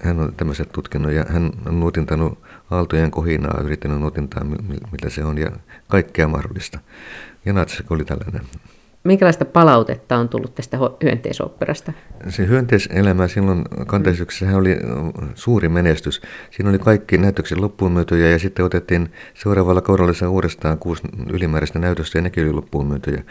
hän 0.00 0.20
on 0.20 0.34
tämmöiset 0.36 0.72
tutkinut 0.72 1.12
ja 1.12 1.24
hän 1.28 1.50
on 1.66 1.80
nuotintanut 1.80 2.38
aaltojen 2.72 3.10
kohinaa, 3.10 3.60
yrittänyt 3.60 4.00
nuotintaa, 4.00 4.44
mitä 4.92 5.10
se 5.10 5.24
on 5.24 5.38
ja 5.38 5.50
kaikkea 5.88 6.28
mahdollista. 6.28 6.78
Ja 7.44 7.52
Natsek 7.52 7.92
oli 7.92 8.04
tällainen. 8.04 8.42
Minkälaista 9.04 9.44
palautetta 9.44 10.16
on 10.16 10.28
tullut 10.28 10.54
tästä 10.54 10.78
hyönteisoopperasta? 11.02 11.92
Se 12.28 12.46
hyönteiselämä 12.46 13.28
silloin 13.28 13.64
kantaisityksessä 13.86 14.56
oli 14.56 14.76
suuri 15.34 15.68
menestys. 15.68 16.22
Siinä 16.50 16.70
oli 16.70 16.78
kaikki 16.78 17.18
näytöksen 17.18 17.60
loppuun 17.60 17.92
myytyjä 17.92 18.28
ja 18.28 18.38
sitten 18.38 18.64
otettiin 18.64 19.12
seuraavalla 19.34 19.80
kaudella 19.80 20.28
uudestaan 20.28 20.78
kuusi 20.78 21.02
ylimääräistä 21.32 21.78
näytöstä 21.78 22.18
ja 22.18 22.22
nekin 22.22 22.44
oli 22.44 22.52
loppuun 22.52 22.86
myytyjä. 22.86 23.22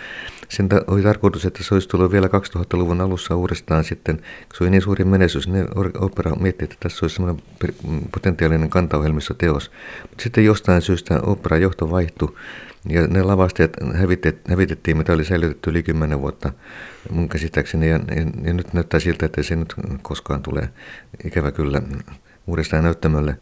Sen 0.49 0.69
oli 0.87 1.01
tarkoitus, 1.01 1.45
että 1.45 1.63
se 1.63 1.73
olisi 1.73 1.89
tullut 1.89 2.11
vielä 2.11 2.27
2000-luvun 2.27 3.01
alussa 3.01 3.35
uudestaan 3.35 3.83
sitten. 3.83 4.21
Se 4.53 4.63
oli 4.63 4.71
niin 4.71 4.81
suuri 4.81 5.05
menestys, 5.05 5.47
niin 5.47 5.67
opera 5.99 6.35
mietti, 6.35 6.63
että 6.63 6.75
tässä 6.79 7.03
olisi 7.03 7.15
sellainen 7.15 7.43
potentiaalinen 8.11 8.69
kantaohjelmistoteos. 8.69 9.71
Mutta 10.01 10.23
sitten 10.23 10.45
jostain 10.45 10.81
syystä 10.81 11.19
opera 11.21 11.57
johto 11.57 11.91
vaihtui 11.91 12.35
ja 12.89 13.07
ne 13.07 13.19
hävitet, 13.93 14.41
hävitettiin, 14.49 14.97
mitä 14.97 15.13
oli 15.13 15.25
säilytetty 15.25 15.69
yli 15.69 15.83
kymmenen 15.83 16.21
vuotta 16.21 16.53
mun 17.09 17.29
käsittääkseni. 17.29 17.89
Ja, 17.89 17.99
ja, 18.15 18.25
ja 18.43 18.53
nyt 18.53 18.73
näyttää 18.73 18.99
siltä, 18.99 19.25
että 19.25 19.43
se 19.43 19.55
nyt 19.55 19.73
koskaan 20.01 20.43
tulee 20.43 20.69
ikävä 21.25 21.51
kyllä 21.51 21.81
uudestaan 22.47 22.83
näyttämölle. 22.83 23.37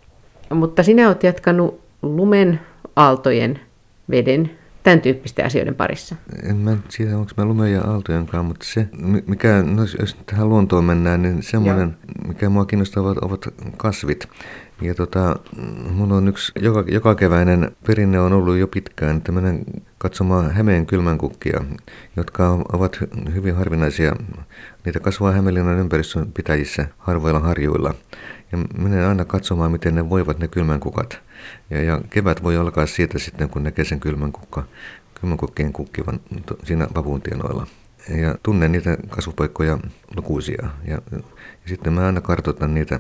Mutta 0.53 0.83
sinä 0.83 1.07
olet 1.07 1.23
jatkanut 1.23 1.81
lumen, 2.01 2.59
aaltojen, 2.95 3.59
veden, 4.09 4.58
tämän 4.89 5.01
tyyppisten 5.01 5.45
asioiden 5.45 5.75
parissa? 5.75 6.15
En 6.43 6.55
mä 6.55 6.77
tiedä, 6.97 7.17
onko 7.17 7.31
mä 7.37 7.45
lumen 7.45 7.73
ja 7.73 7.81
aaltojen 7.81 8.25
kanssa, 8.25 8.43
mutta 8.43 8.65
se, 8.65 8.87
mikä, 9.27 9.63
no 9.63 9.81
jos 9.99 10.17
tähän 10.25 10.49
luontoon 10.49 10.83
mennään, 10.83 11.21
niin 11.21 11.43
semmoinen, 11.43 11.97
mikä 12.27 12.49
mua 12.49 12.65
kiinnostaa, 12.65 13.03
ovat, 13.03 13.17
ovat 13.17 13.45
kasvit. 13.77 14.29
Ja 14.81 14.95
tota, 14.95 15.35
mun 15.91 16.11
on 16.11 16.27
yksi 16.27 16.51
joka, 16.59 16.83
joka 16.87 17.15
keväinen 17.15 17.71
perinne 17.87 18.19
on 18.19 18.33
ollut 18.33 18.57
jo 18.57 18.67
pitkään, 18.67 19.17
että 19.17 19.31
menen 19.31 19.63
katsomaan 19.97 20.51
Hämeen 20.51 20.85
kylmänkukkia, 20.85 21.63
jotka 22.15 22.49
ovat 22.73 22.99
hyvin 23.33 23.55
harvinaisia. 23.55 24.15
Niitä 24.85 24.99
kasvaa 24.99 25.31
Hämeenlinnan 25.31 25.79
ympäristön 25.79 26.31
pitäjissä 26.31 26.87
harvoilla 26.97 27.39
harjuilla. 27.39 27.93
Ja 28.51 28.57
menen 28.57 29.07
aina 29.07 29.25
katsomaan, 29.25 29.71
miten 29.71 29.95
ne 29.95 30.09
voivat 30.09 30.39
ne 30.39 30.47
kylmänkukat. 30.47 31.19
Ja, 31.69 31.83
ja 31.83 32.01
kevät 32.09 32.43
voi 32.43 32.57
alkaa 32.57 32.85
siitä 32.85 33.19
sitten, 33.19 33.49
kun 33.49 33.63
näkee 33.63 33.85
sen 33.85 33.99
kylmänkukka, 33.99 34.63
kylmänkukkien 35.21 35.73
kukkivan 35.73 36.19
siinä 36.63 36.87
vapuuntienoilla. 36.95 37.67
Ja 38.09 38.35
tunnen 38.43 38.71
niitä 38.71 38.97
kasvupaikkoja 39.09 39.77
lukuisia. 40.15 40.69
Ja, 40.85 41.01
ja 41.11 41.19
sitten 41.65 41.93
mä 41.93 42.05
aina 42.05 42.21
kartoitan 42.21 42.73
niitä 42.73 42.99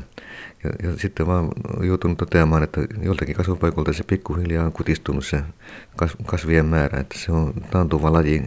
ja, 0.63 0.89
ja 0.89 0.97
sitten 0.97 1.27
vaan 1.27 1.49
joutunut 1.83 2.17
toteamaan, 2.17 2.63
että 2.63 2.81
joltakin 3.01 3.35
kasvupaikoilta 3.35 3.93
se 3.93 4.03
pikkuhiljaa 4.03 4.65
on 4.65 4.71
kutistunut 4.71 5.25
se 5.25 5.41
kasvien 6.25 6.65
määrä, 6.65 6.99
että 6.99 7.19
se 7.19 7.31
on 7.31 7.53
taantuva 7.71 8.13
laji 8.13 8.43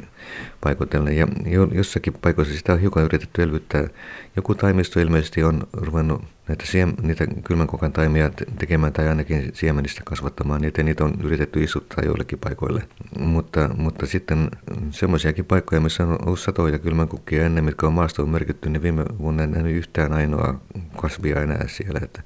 paikoitellen. 0.61 1.16
Ja 1.16 1.27
jossakin 1.72 2.12
paikoissa 2.12 2.55
sitä 2.55 2.72
on 2.72 2.81
hiukan 2.81 3.05
yritetty 3.05 3.42
elvyttää. 3.42 3.88
Joku 4.37 4.55
taimisto 4.55 5.01
ilmeisesti 5.01 5.42
on 5.42 5.62
ruvennut 5.72 6.25
näitä, 6.48 6.66
siem, 6.66 6.92
niitä 7.03 7.27
kylmänkokan 7.44 7.92
taimia 7.92 8.31
tekemään 8.59 8.92
tai 8.92 9.09
ainakin 9.09 9.51
siemenistä 9.55 10.03
kasvattamaan, 10.05 10.61
niin 10.61 10.68
että 10.68 10.83
niitä 10.83 11.05
on 11.05 11.14
yritetty 11.22 11.62
istuttaa 11.62 12.05
joillekin 12.05 12.38
paikoille. 12.38 12.83
Mutta, 13.18 13.70
mutta 13.77 14.07
sitten 14.07 14.51
semmoisiakin 14.90 15.44
paikkoja, 15.44 15.81
missä 15.81 16.07
on 16.07 16.18
ollut 16.27 16.40
satoja 16.40 16.79
kylmänkukkia 16.79 17.46
ennen, 17.46 17.64
mitkä 17.64 17.87
on 17.87 17.92
maastoon 17.92 18.29
merkitty, 18.29 18.70
niin 18.70 18.83
viime 18.83 19.05
vuonna 19.18 19.42
en 19.42 19.51
nähnyt 19.51 19.77
yhtään 19.77 20.12
ainoa 20.12 20.61
kasvia 20.96 21.42
enää 21.42 21.64
siellä. 21.66 22.01
Että 22.03 22.23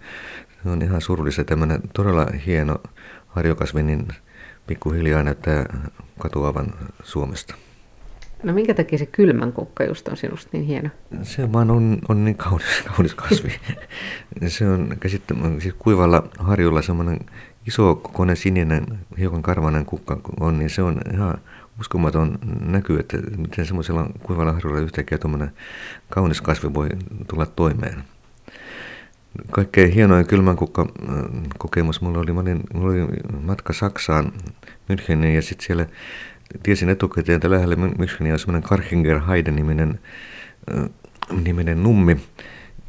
se 0.62 0.68
on 0.68 0.82
ihan 0.82 1.00
surullista. 1.00 1.44
Tämmöinen 1.44 1.80
todella 1.94 2.26
hieno 2.46 2.76
harjokasvi, 3.26 3.82
niin 3.82 4.08
pikkuhiljaa 4.66 5.22
näyttää 5.22 5.88
katoavan 6.18 6.74
Suomesta. 7.02 7.54
No 8.42 8.52
minkä 8.52 8.74
takia 8.74 8.98
se 8.98 9.06
kylmän 9.06 9.52
kukka 9.52 9.84
just 9.84 10.08
on 10.08 10.16
sinusta 10.16 10.50
niin 10.52 10.64
hieno? 10.64 10.88
Se 11.22 11.52
vaan 11.52 11.70
on, 11.70 11.98
on 12.08 12.24
niin 12.24 12.36
kaunis, 12.36 12.82
kaunis 12.94 13.14
kasvi. 13.14 13.52
se 14.48 14.68
on 14.68 14.96
käsittämättä, 15.00 15.60
siis 15.60 15.74
kuivalla 15.78 16.28
harjulla 16.38 16.82
semmoinen 16.82 17.20
iso 17.66 17.94
kokoinen 17.94 18.36
sininen, 18.36 18.86
hiukan 19.18 19.42
karvainen 19.42 19.86
kukka 19.86 20.20
on, 20.40 20.58
niin 20.58 20.70
se 20.70 20.82
on 20.82 21.00
ihan 21.14 21.38
uskomaton 21.80 22.38
näky, 22.66 22.98
että 22.98 23.16
miten 23.36 23.66
semmoisella 23.66 24.10
kuivalla 24.22 24.52
harjulla 24.52 24.78
yhtäkkiä 24.78 25.18
tuommoinen 25.18 25.50
kaunis 26.10 26.40
kasvi 26.40 26.74
voi 26.74 26.88
tulla 27.28 27.46
toimeen. 27.46 28.04
Kaikkein 29.50 29.92
hienoin 29.92 30.26
kylmänkukka 30.26 30.86
kokemus 31.58 32.00
mulla 32.00 32.18
oli, 32.18 32.30
olin, 32.30 32.60
mulla 32.74 32.92
oli 32.92 33.06
matka 33.42 33.72
Saksaan, 33.72 34.32
Müncheniin 34.92 35.34
ja 35.34 35.42
sitten 35.42 35.66
siellä 35.66 35.86
tiesin 36.62 36.88
etukäteen, 36.88 37.36
että 37.36 37.50
lähellä 37.50 37.74
Müncheniä 37.74 38.32
on 38.32 38.38
semmoinen 38.38 38.68
Karchinger 38.68 39.20
Heide-niminen 39.20 39.98
niminen 41.42 41.82
nummi, 41.82 42.16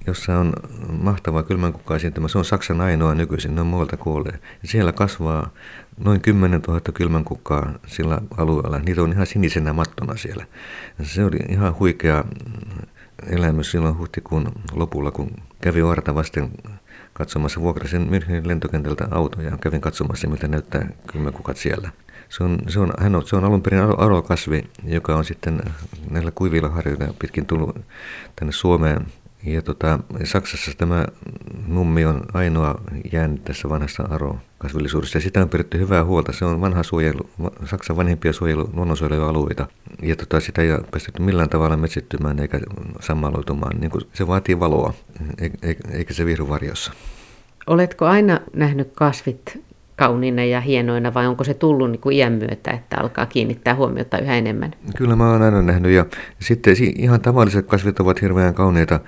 jossa 0.07 0.39
on 0.39 0.53
mahtava 1.01 1.43
kylmänkukka 1.43 1.95
esiintymä. 1.95 2.27
Se 2.27 2.38
on 2.38 2.45
Saksan 2.45 2.81
ainoa 2.81 3.15
nykyisin, 3.15 3.55
ne 3.55 3.62
on 3.62 3.67
muualta 3.67 3.97
kuolleet. 3.97 4.41
Ja 4.62 4.67
siellä 4.67 4.91
kasvaa 4.91 5.49
noin 5.97 6.21
10 6.21 6.62
000 6.67 6.81
kylmänkukkaa 6.93 7.73
sillä 7.88 8.21
alueella. 8.38 8.79
Niitä 8.79 9.01
on 9.01 9.12
ihan 9.12 9.27
sinisenä 9.27 9.73
mattona 9.73 10.15
siellä. 10.15 10.45
Se 11.03 11.25
oli 11.25 11.38
ihan 11.49 11.79
huikea 11.79 12.23
elämys 13.30 13.71
silloin 13.71 13.97
huhtikuun 13.97 14.51
lopulla, 14.73 15.12
kun 15.12 15.32
kävi 15.62 15.86
varta 15.86 16.15
vasten 16.15 16.51
katsomassa 17.13 17.62
vuokrasen 17.62 18.10
Münchenin 18.10 18.47
lentokentältä 18.47 19.08
autoja 19.12 19.49
ja 19.49 19.58
kävin 19.58 19.82
katsomassa, 19.82 20.27
miltä 20.27 20.47
näyttää 20.47 20.89
kylmäkukat 21.08 21.58
siellä. 21.58 21.89
Se 22.30 22.43
on, 22.43 22.60
se 22.67 22.80
on, 22.80 22.93
hän 22.99 23.15
on, 23.15 23.27
se 23.27 23.36
on 23.36 23.45
alun 23.45 23.62
perin 23.62 23.80
arokasvi, 23.80 24.69
joka 24.84 25.15
on 25.15 25.25
sitten 25.25 25.62
näillä 26.10 26.32
kuivilla 26.32 26.69
harjoilla 26.69 27.13
pitkin 27.19 27.45
tullut 27.45 27.77
tänne 28.36 28.51
Suomeen. 28.51 29.08
Ja 29.43 29.62
tota, 29.62 30.00
Saksassa 30.23 30.71
tämä 30.78 31.06
nummi 31.67 32.06
on 32.06 32.21
ainoa 32.34 32.82
jäänyt 33.12 33.43
tässä 33.43 33.69
vanhassa 33.69 34.04
arokasvillisuudessa. 34.04 35.17
Ja 35.17 35.21
sitä 35.21 35.41
on 35.41 35.50
pidetty 35.50 35.80
hyvää 35.80 36.04
huolta. 36.04 36.34
Se 36.34 36.45
on 36.45 36.62
vanha 36.62 36.84
suojelu, 36.84 37.30
Saksan 37.65 37.97
vanhimpia 37.97 38.34
suojelu, 38.34 38.69
luonnonsuojelualueita. 38.73 39.67
Ja 40.02 40.15
tota, 40.15 40.39
sitä 40.39 40.62
ei 40.62 40.71
ole 40.71 40.84
päästetty 40.91 41.21
millään 41.21 41.50
tavalla 41.50 41.78
metsittymään 41.78 42.39
eikä 42.39 42.60
sammaloitumaan. 43.00 43.80
Niin 43.80 43.91
se 44.13 44.28
vaatii 44.28 44.60
valoa, 44.60 44.93
eikä 45.91 46.13
se 46.13 46.26
viihdy 46.26 46.50
varjossa. 46.50 46.93
Oletko 47.67 48.06
aina 48.06 48.39
nähnyt 48.54 48.91
kasvit 48.95 49.66
kauniina 49.97 50.43
ja 50.43 50.62
hienoina 50.62 51.13
vai 51.13 51.27
onko 51.27 51.43
se 51.43 51.53
tullut 51.53 51.91
niin 51.91 52.01
kuin 52.01 52.15
iän 52.15 52.33
myötä, 52.33 52.71
että 52.71 52.97
alkaa 52.99 53.25
kiinnittää 53.25 53.75
huomiota 53.75 54.19
yhä 54.19 54.36
enemmän? 54.36 54.73
Kyllä 54.97 55.15
mä 55.15 55.31
oon 55.31 55.41
aina 55.41 55.62
nähnyt 55.62 55.91
ja 55.91 56.05
sitten 56.39 56.75
ihan 56.95 57.21
tavalliset 57.21 57.67
kasvit 57.67 57.99
ovat 57.99 58.21
hirveän 58.21 58.53
kauneita. 58.53 58.99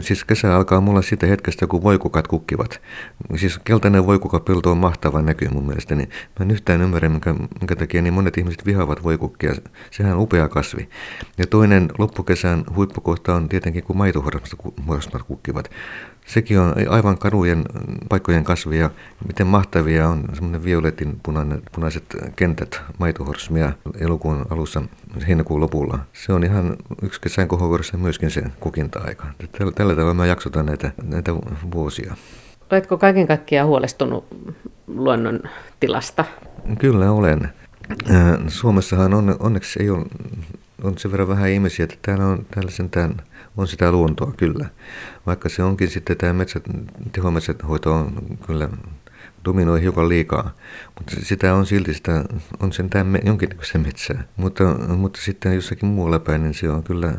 Siis 0.00 0.24
kesä 0.24 0.56
alkaa 0.56 0.80
mulla 0.80 1.02
siitä 1.02 1.26
hetkestä, 1.26 1.66
kun 1.66 1.82
voikukat 1.82 2.28
kukkivat. 2.28 2.80
Siis 3.36 3.58
keltainen 3.58 4.06
voikukapelto 4.06 4.70
on 4.70 4.78
mahtava 4.78 5.22
näky 5.22 5.48
mun 5.48 5.66
mielestäni. 5.66 6.08
Mä 6.38 6.44
en 6.44 6.50
yhtään 6.50 6.82
ymmärrä, 6.82 7.08
minkä, 7.08 7.32
minkä 7.32 7.76
takia 7.76 8.02
niin 8.02 8.14
monet 8.14 8.38
ihmiset 8.38 8.66
vihaavat 8.66 9.02
voikukkia. 9.02 9.54
Sehän 9.90 10.12
on 10.12 10.20
upea 10.20 10.48
kasvi. 10.48 10.88
Ja 11.38 11.46
toinen 11.46 11.88
loppukesän 11.98 12.64
huippukohta 12.76 13.34
on 13.34 13.48
tietenkin, 13.48 13.84
kun 13.84 13.96
maitohorasmat 13.96 15.22
kukkivat. 15.26 15.70
Sekin 16.24 16.58
on 16.58 16.74
aivan 16.88 17.18
karujen 17.18 17.64
paikkojen 18.08 18.44
kasvia. 18.44 18.90
Miten 19.26 19.46
mahtavia 19.46 20.08
on 20.08 20.24
semmoinen 20.32 20.64
violetin 20.64 21.20
punainen, 21.22 21.62
punaiset 21.72 22.04
kentät 22.36 22.80
maitohorsmia 22.98 23.72
elokuun 24.00 24.46
alussa 24.50 24.82
heinäkuun 25.28 25.60
lopulla. 25.60 25.98
Se 26.12 26.32
on 26.32 26.44
ihan 26.44 26.76
yksi 27.02 27.20
kesän 27.20 27.48
kohovuorossa 27.48 27.96
myöskin 27.96 28.30
se 28.30 28.42
kukinta-aika. 28.60 29.26
Tällä, 29.58 29.72
tällä 29.72 29.94
tavalla 29.94 30.14
mä 30.14 30.26
jaksotan 30.26 30.66
näitä, 30.66 30.92
näitä 31.02 31.34
vuosia. 31.74 32.14
Oletko 32.72 32.98
kaiken 32.98 33.26
kaikkiaan 33.26 33.68
huolestunut 33.68 34.26
luonnon 34.86 35.40
tilasta? 35.80 36.24
Kyllä 36.78 37.12
olen. 37.12 37.48
Suomessahan 38.48 39.14
on, 39.14 39.36
onneksi 39.38 39.82
ei 39.82 39.90
ole, 39.90 40.06
on 40.82 40.98
sen 40.98 41.10
verran 41.10 41.28
vähän 41.28 41.50
ihmisiä, 41.50 41.84
että 41.84 41.96
täällä 42.02 42.26
on 42.26 42.46
täällä 42.54 42.70
sentään 42.70 43.16
on 43.56 43.68
sitä 43.68 43.92
luontoa 43.92 44.32
kyllä. 44.36 44.66
Vaikka 45.26 45.48
se 45.48 45.62
onkin 45.62 45.88
sitten 45.88 46.16
tämä 46.16 46.32
metsät, 46.32 46.62
tehometsänhoito 47.12 47.94
on 47.94 48.38
kyllä 48.46 48.68
dominoi 49.44 49.80
hiukan 49.82 50.08
liikaa, 50.08 50.54
mutta 50.98 51.16
sitä 51.22 51.54
on 51.54 51.66
silti 51.66 51.94
sitä, 51.94 52.24
on 52.60 52.72
sentään 52.72 53.18
jonkinnäköistä 53.24 53.78
metsää. 53.78 54.24
Mutta, 54.36 54.64
mutta 54.96 55.20
sitten 55.20 55.54
jossakin 55.54 55.88
muualla 55.88 56.18
päin, 56.18 56.42
niin 56.42 56.54
se 56.54 56.70
on 56.70 56.84
kyllä, 56.84 57.12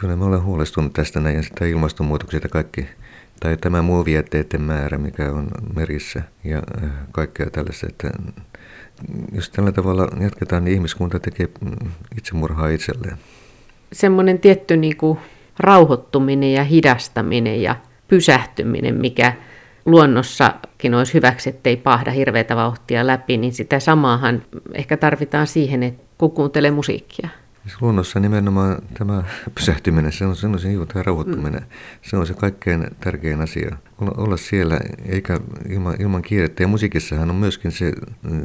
kyllä 0.00 0.16
mä 0.16 0.24
olen 0.24 0.42
huolestunut 0.42 0.92
tästä 0.92 1.20
näin 1.20 1.36
ja 1.36 1.42
sitä 1.42 1.64
ilmastonmuutoksia 1.64 2.40
kaikki, 2.40 2.86
tai 3.40 3.56
tämä 3.56 3.82
muovijätteiden 3.82 4.62
määrä, 4.62 4.98
mikä 4.98 5.32
on 5.32 5.48
merissä 5.76 6.22
ja 6.44 6.62
äh, 6.84 6.90
kaikkea 7.12 7.50
tällaista, 7.50 7.86
että 7.90 8.10
jos 9.32 9.50
tällä 9.50 9.72
tavalla 9.72 10.08
jatketaan, 10.20 10.64
niin 10.64 10.74
ihmiskunta 10.74 11.20
tekee 11.20 11.48
itsemurhaa 12.18 12.68
itselleen. 12.68 13.16
Semmoinen 13.92 14.38
tietty 14.38 14.76
niin 14.76 14.96
kuin 14.96 15.18
rauhoittuminen 15.58 16.52
ja 16.52 16.64
hidastaminen 16.64 17.62
ja 17.62 17.76
pysähtyminen, 18.08 18.94
mikä 18.94 19.32
luonnossakin 19.86 20.94
olisi 20.94 21.14
hyväksi, 21.14 21.50
ettei 21.50 21.76
pahda 21.76 22.10
hirveätä 22.10 22.56
vauhtia 22.56 23.06
läpi, 23.06 23.36
niin 23.36 23.52
sitä 23.52 23.80
samaahan 23.80 24.42
ehkä 24.74 24.96
tarvitaan 24.96 25.46
siihen, 25.46 25.82
että 25.82 26.02
kun 26.18 26.30
kuuntelee 26.30 26.70
musiikkia. 26.70 27.28
Luonnossa 27.80 28.20
nimenomaan 28.20 28.82
tämä 28.98 29.22
pysähtyminen, 29.54 30.12
se 30.12 30.26
on, 30.26 30.36
se 30.36 30.46
on 30.46 30.58
se 30.58 30.72
juuri 30.72 30.92
tämä 30.92 31.02
rauhoittuminen. 31.02 31.60
Mm. 31.60 31.66
Se 32.02 32.16
on 32.16 32.26
se 32.26 32.34
kaikkein 32.34 32.86
tärkein 33.00 33.40
asia. 33.40 33.76
Olla, 34.00 34.12
olla 34.16 34.36
siellä 34.36 34.80
eikä 35.06 35.40
ilman, 35.68 35.94
ilman 36.00 36.22
kiirettä. 36.22 36.62
Ja 36.62 36.68
musiikissahan 36.68 37.30
on 37.30 37.36
myöskin 37.36 37.72
se 37.72 37.92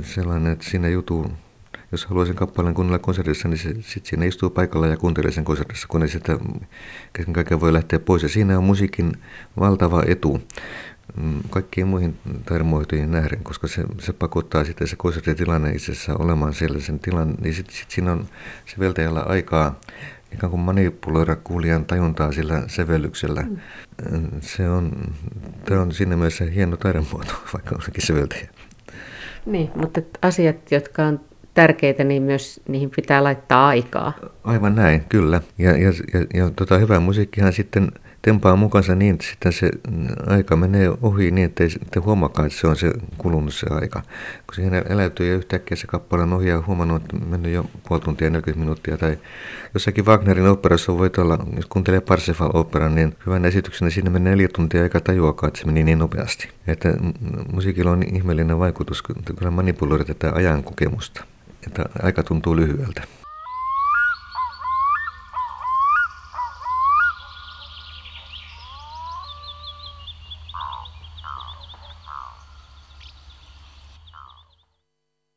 sellainen, 0.01 0.53
että 0.53 0.65
siinä 0.65 0.87
jutu 0.87 1.31
jos 1.91 2.05
haluaa 2.05 2.25
sen 2.25 2.35
kappaleen 2.35 2.75
kuunnella 2.75 2.99
konsertissa, 2.99 3.47
niin 3.47 3.57
sitten 3.57 3.81
siinä 4.03 4.25
istuu 4.25 4.49
paikalla 4.49 4.87
ja 4.87 4.97
kuuntelee 4.97 5.31
sen 5.31 5.45
konsertissa, 5.45 5.87
kun 5.87 6.01
ei 6.01 6.07
sitä 6.07 6.39
kesken 7.13 7.33
kaiken 7.33 7.59
voi 7.59 7.73
lähteä 7.73 7.99
pois. 7.99 8.23
Ja 8.23 8.29
siinä 8.29 8.57
on 8.57 8.63
musiikin 8.63 9.13
valtava 9.59 10.03
etu 10.07 10.41
mm, 11.21 11.39
kaikkiin 11.49 11.87
muihin 11.87 12.17
taidemuotoihin 12.45 13.11
nähden, 13.11 13.43
koska 13.43 13.67
se, 13.67 13.83
se 13.99 14.13
pakottaa 14.13 14.63
sitten 14.63 14.87
se 14.87 14.95
konserttitilanne 14.95 15.71
itsessä 15.71 16.15
olemaan 16.15 16.53
siellä 16.53 16.79
sen 16.79 16.99
tilan, 16.99 17.35
niin 17.41 17.53
sitten 17.53 17.75
sit 17.75 17.91
siinä 17.91 18.11
on 18.11 18.25
se 18.65 18.79
veltäjällä 18.79 19.21
aikaa 19.21 19.79
ikään 20.33 20.49
kuin 20.49 20.59
manipuloida 20.59 21.35
kuulijan 21.35 21.85
tajuntaa 21.85 22.31
sillä 22.31 22.63
sävellyksellä. 22.67 23.41
Mm. 23.41 24.27
Se 24.41 24.69
on, 24.69 24.91
tämä 25.65 25.81
on 25.81 25.91
siinä 25.91 26.15
mielessä 26.15 26.45
hieno 26.45 26.77
taidemuoto, 26.77 27.33
vaikka 27.53 27.75
onkin 27.75 28.05
säveltäjä. 28.05 28.49
Niin, 29.45 29.71
mutta 29.75 30.01
asiat, 30.21 30.71
jotka 30.71 31.05
on 31.05 31.19
tärkeitä, 31.59 32.03
niin 32.03 32.23
myös 32.23 32.61
niihin 32.67 32.89
pitää 32.95 33.23
laittaa 33.23 33.67
aikaa. 33.67 34.13
Aivan 34.43 34.75
näin, 34.75 35.05
kyllä. 35.09 35.41
Ja, 35.57 35.71
ja, 35.71 35.93
ja, 36.13 36.25
ja 36.33 36.51
tota, 36.55 36.77
hyvä 36.77 36.99
musiikkihan 36.99 37.53
sitten 37.53 37.91
tempaa 38.21 38.55
mukansa 38.55 38.95
niin, 38.95 39.13
että 39.13 39.25
sitten 39.25 39.53
se 39.53 39.71
aika 40.27 40.55
menee 40.55 40.89
ohi 41.01 41.31
niin, 41.31 41.45
että 41.45 41.63
ei 41.63 41.69
sitten 41.69 42.03
huomaakaan, 42.03 42.45
että 42.45 42.59
se 42.59 42.67
on 42.67 42.75
se 42.75 42.93
kulunut 43.17 43.53
se 43.53 43.67
aika. 43.69 44.01
Kun 44.47 44.55
siihen 44.55 44.73
eläytyy 44.89 45.27
ja 45.27 45.35
yhtäkkiä 45.35 45.77
se 45.77 45.87
kappale 45.87 46.23
on 46.23 46.33
ohi 46.33 46.49
ja 46.49 46.63
huomannut, 46.67 47.01
että 47.01 47.17
on 47.17 47.29
mennyt 47.29 47.53
jo 47.53 47.65
puoli 47.87 48.01
tuntia 48.01 48.29
40 48.29 48.59
minuuttia. 48.59 48.97
Tai 48.97 49.17
jossakin 49.73 50.05
Wagnerin 50.05 50.47
operassa 50.47 50.97
voi 50.97 51.09
olla, 51.17 51.45
jos 51.55 51.65
kuuntelee 51.65 52.01
Parsifal-operan, 52.01 52.95
niin 52.95 53.15
hyvän 53.25 53.45
esityksen, 53.45 53.85
niin 53.85 53.93
siinä 53.93 54.09
menee 54.09 54.31
neljä 54.31 54.47
tuntia 54.55 54.83
eikä 54.83 54.99
tajuakaan, 54.99 55.47
että 55.47 55.59
se 55.59 55.65
meni 55.65 55.83
niin 55.83 55.99
nopeasti. 55.99 56.49
Että 56.67 56.93
musiikilla 57.53 57.91
on 57.91 58.03
ihmeellinen 58.13 58.59
vaikutus, 58.59 59.01
kun 59.01 59.15
manipuloida 59.53 60.05
tätä 60.05 60.31
ajan 60.33 60.63
kokemusta 60.63 61.23
että 61.67 61.85
aika 62.03 62.23
tuntuu 62.23 62.55
lyhyeltä. 62.55 63.18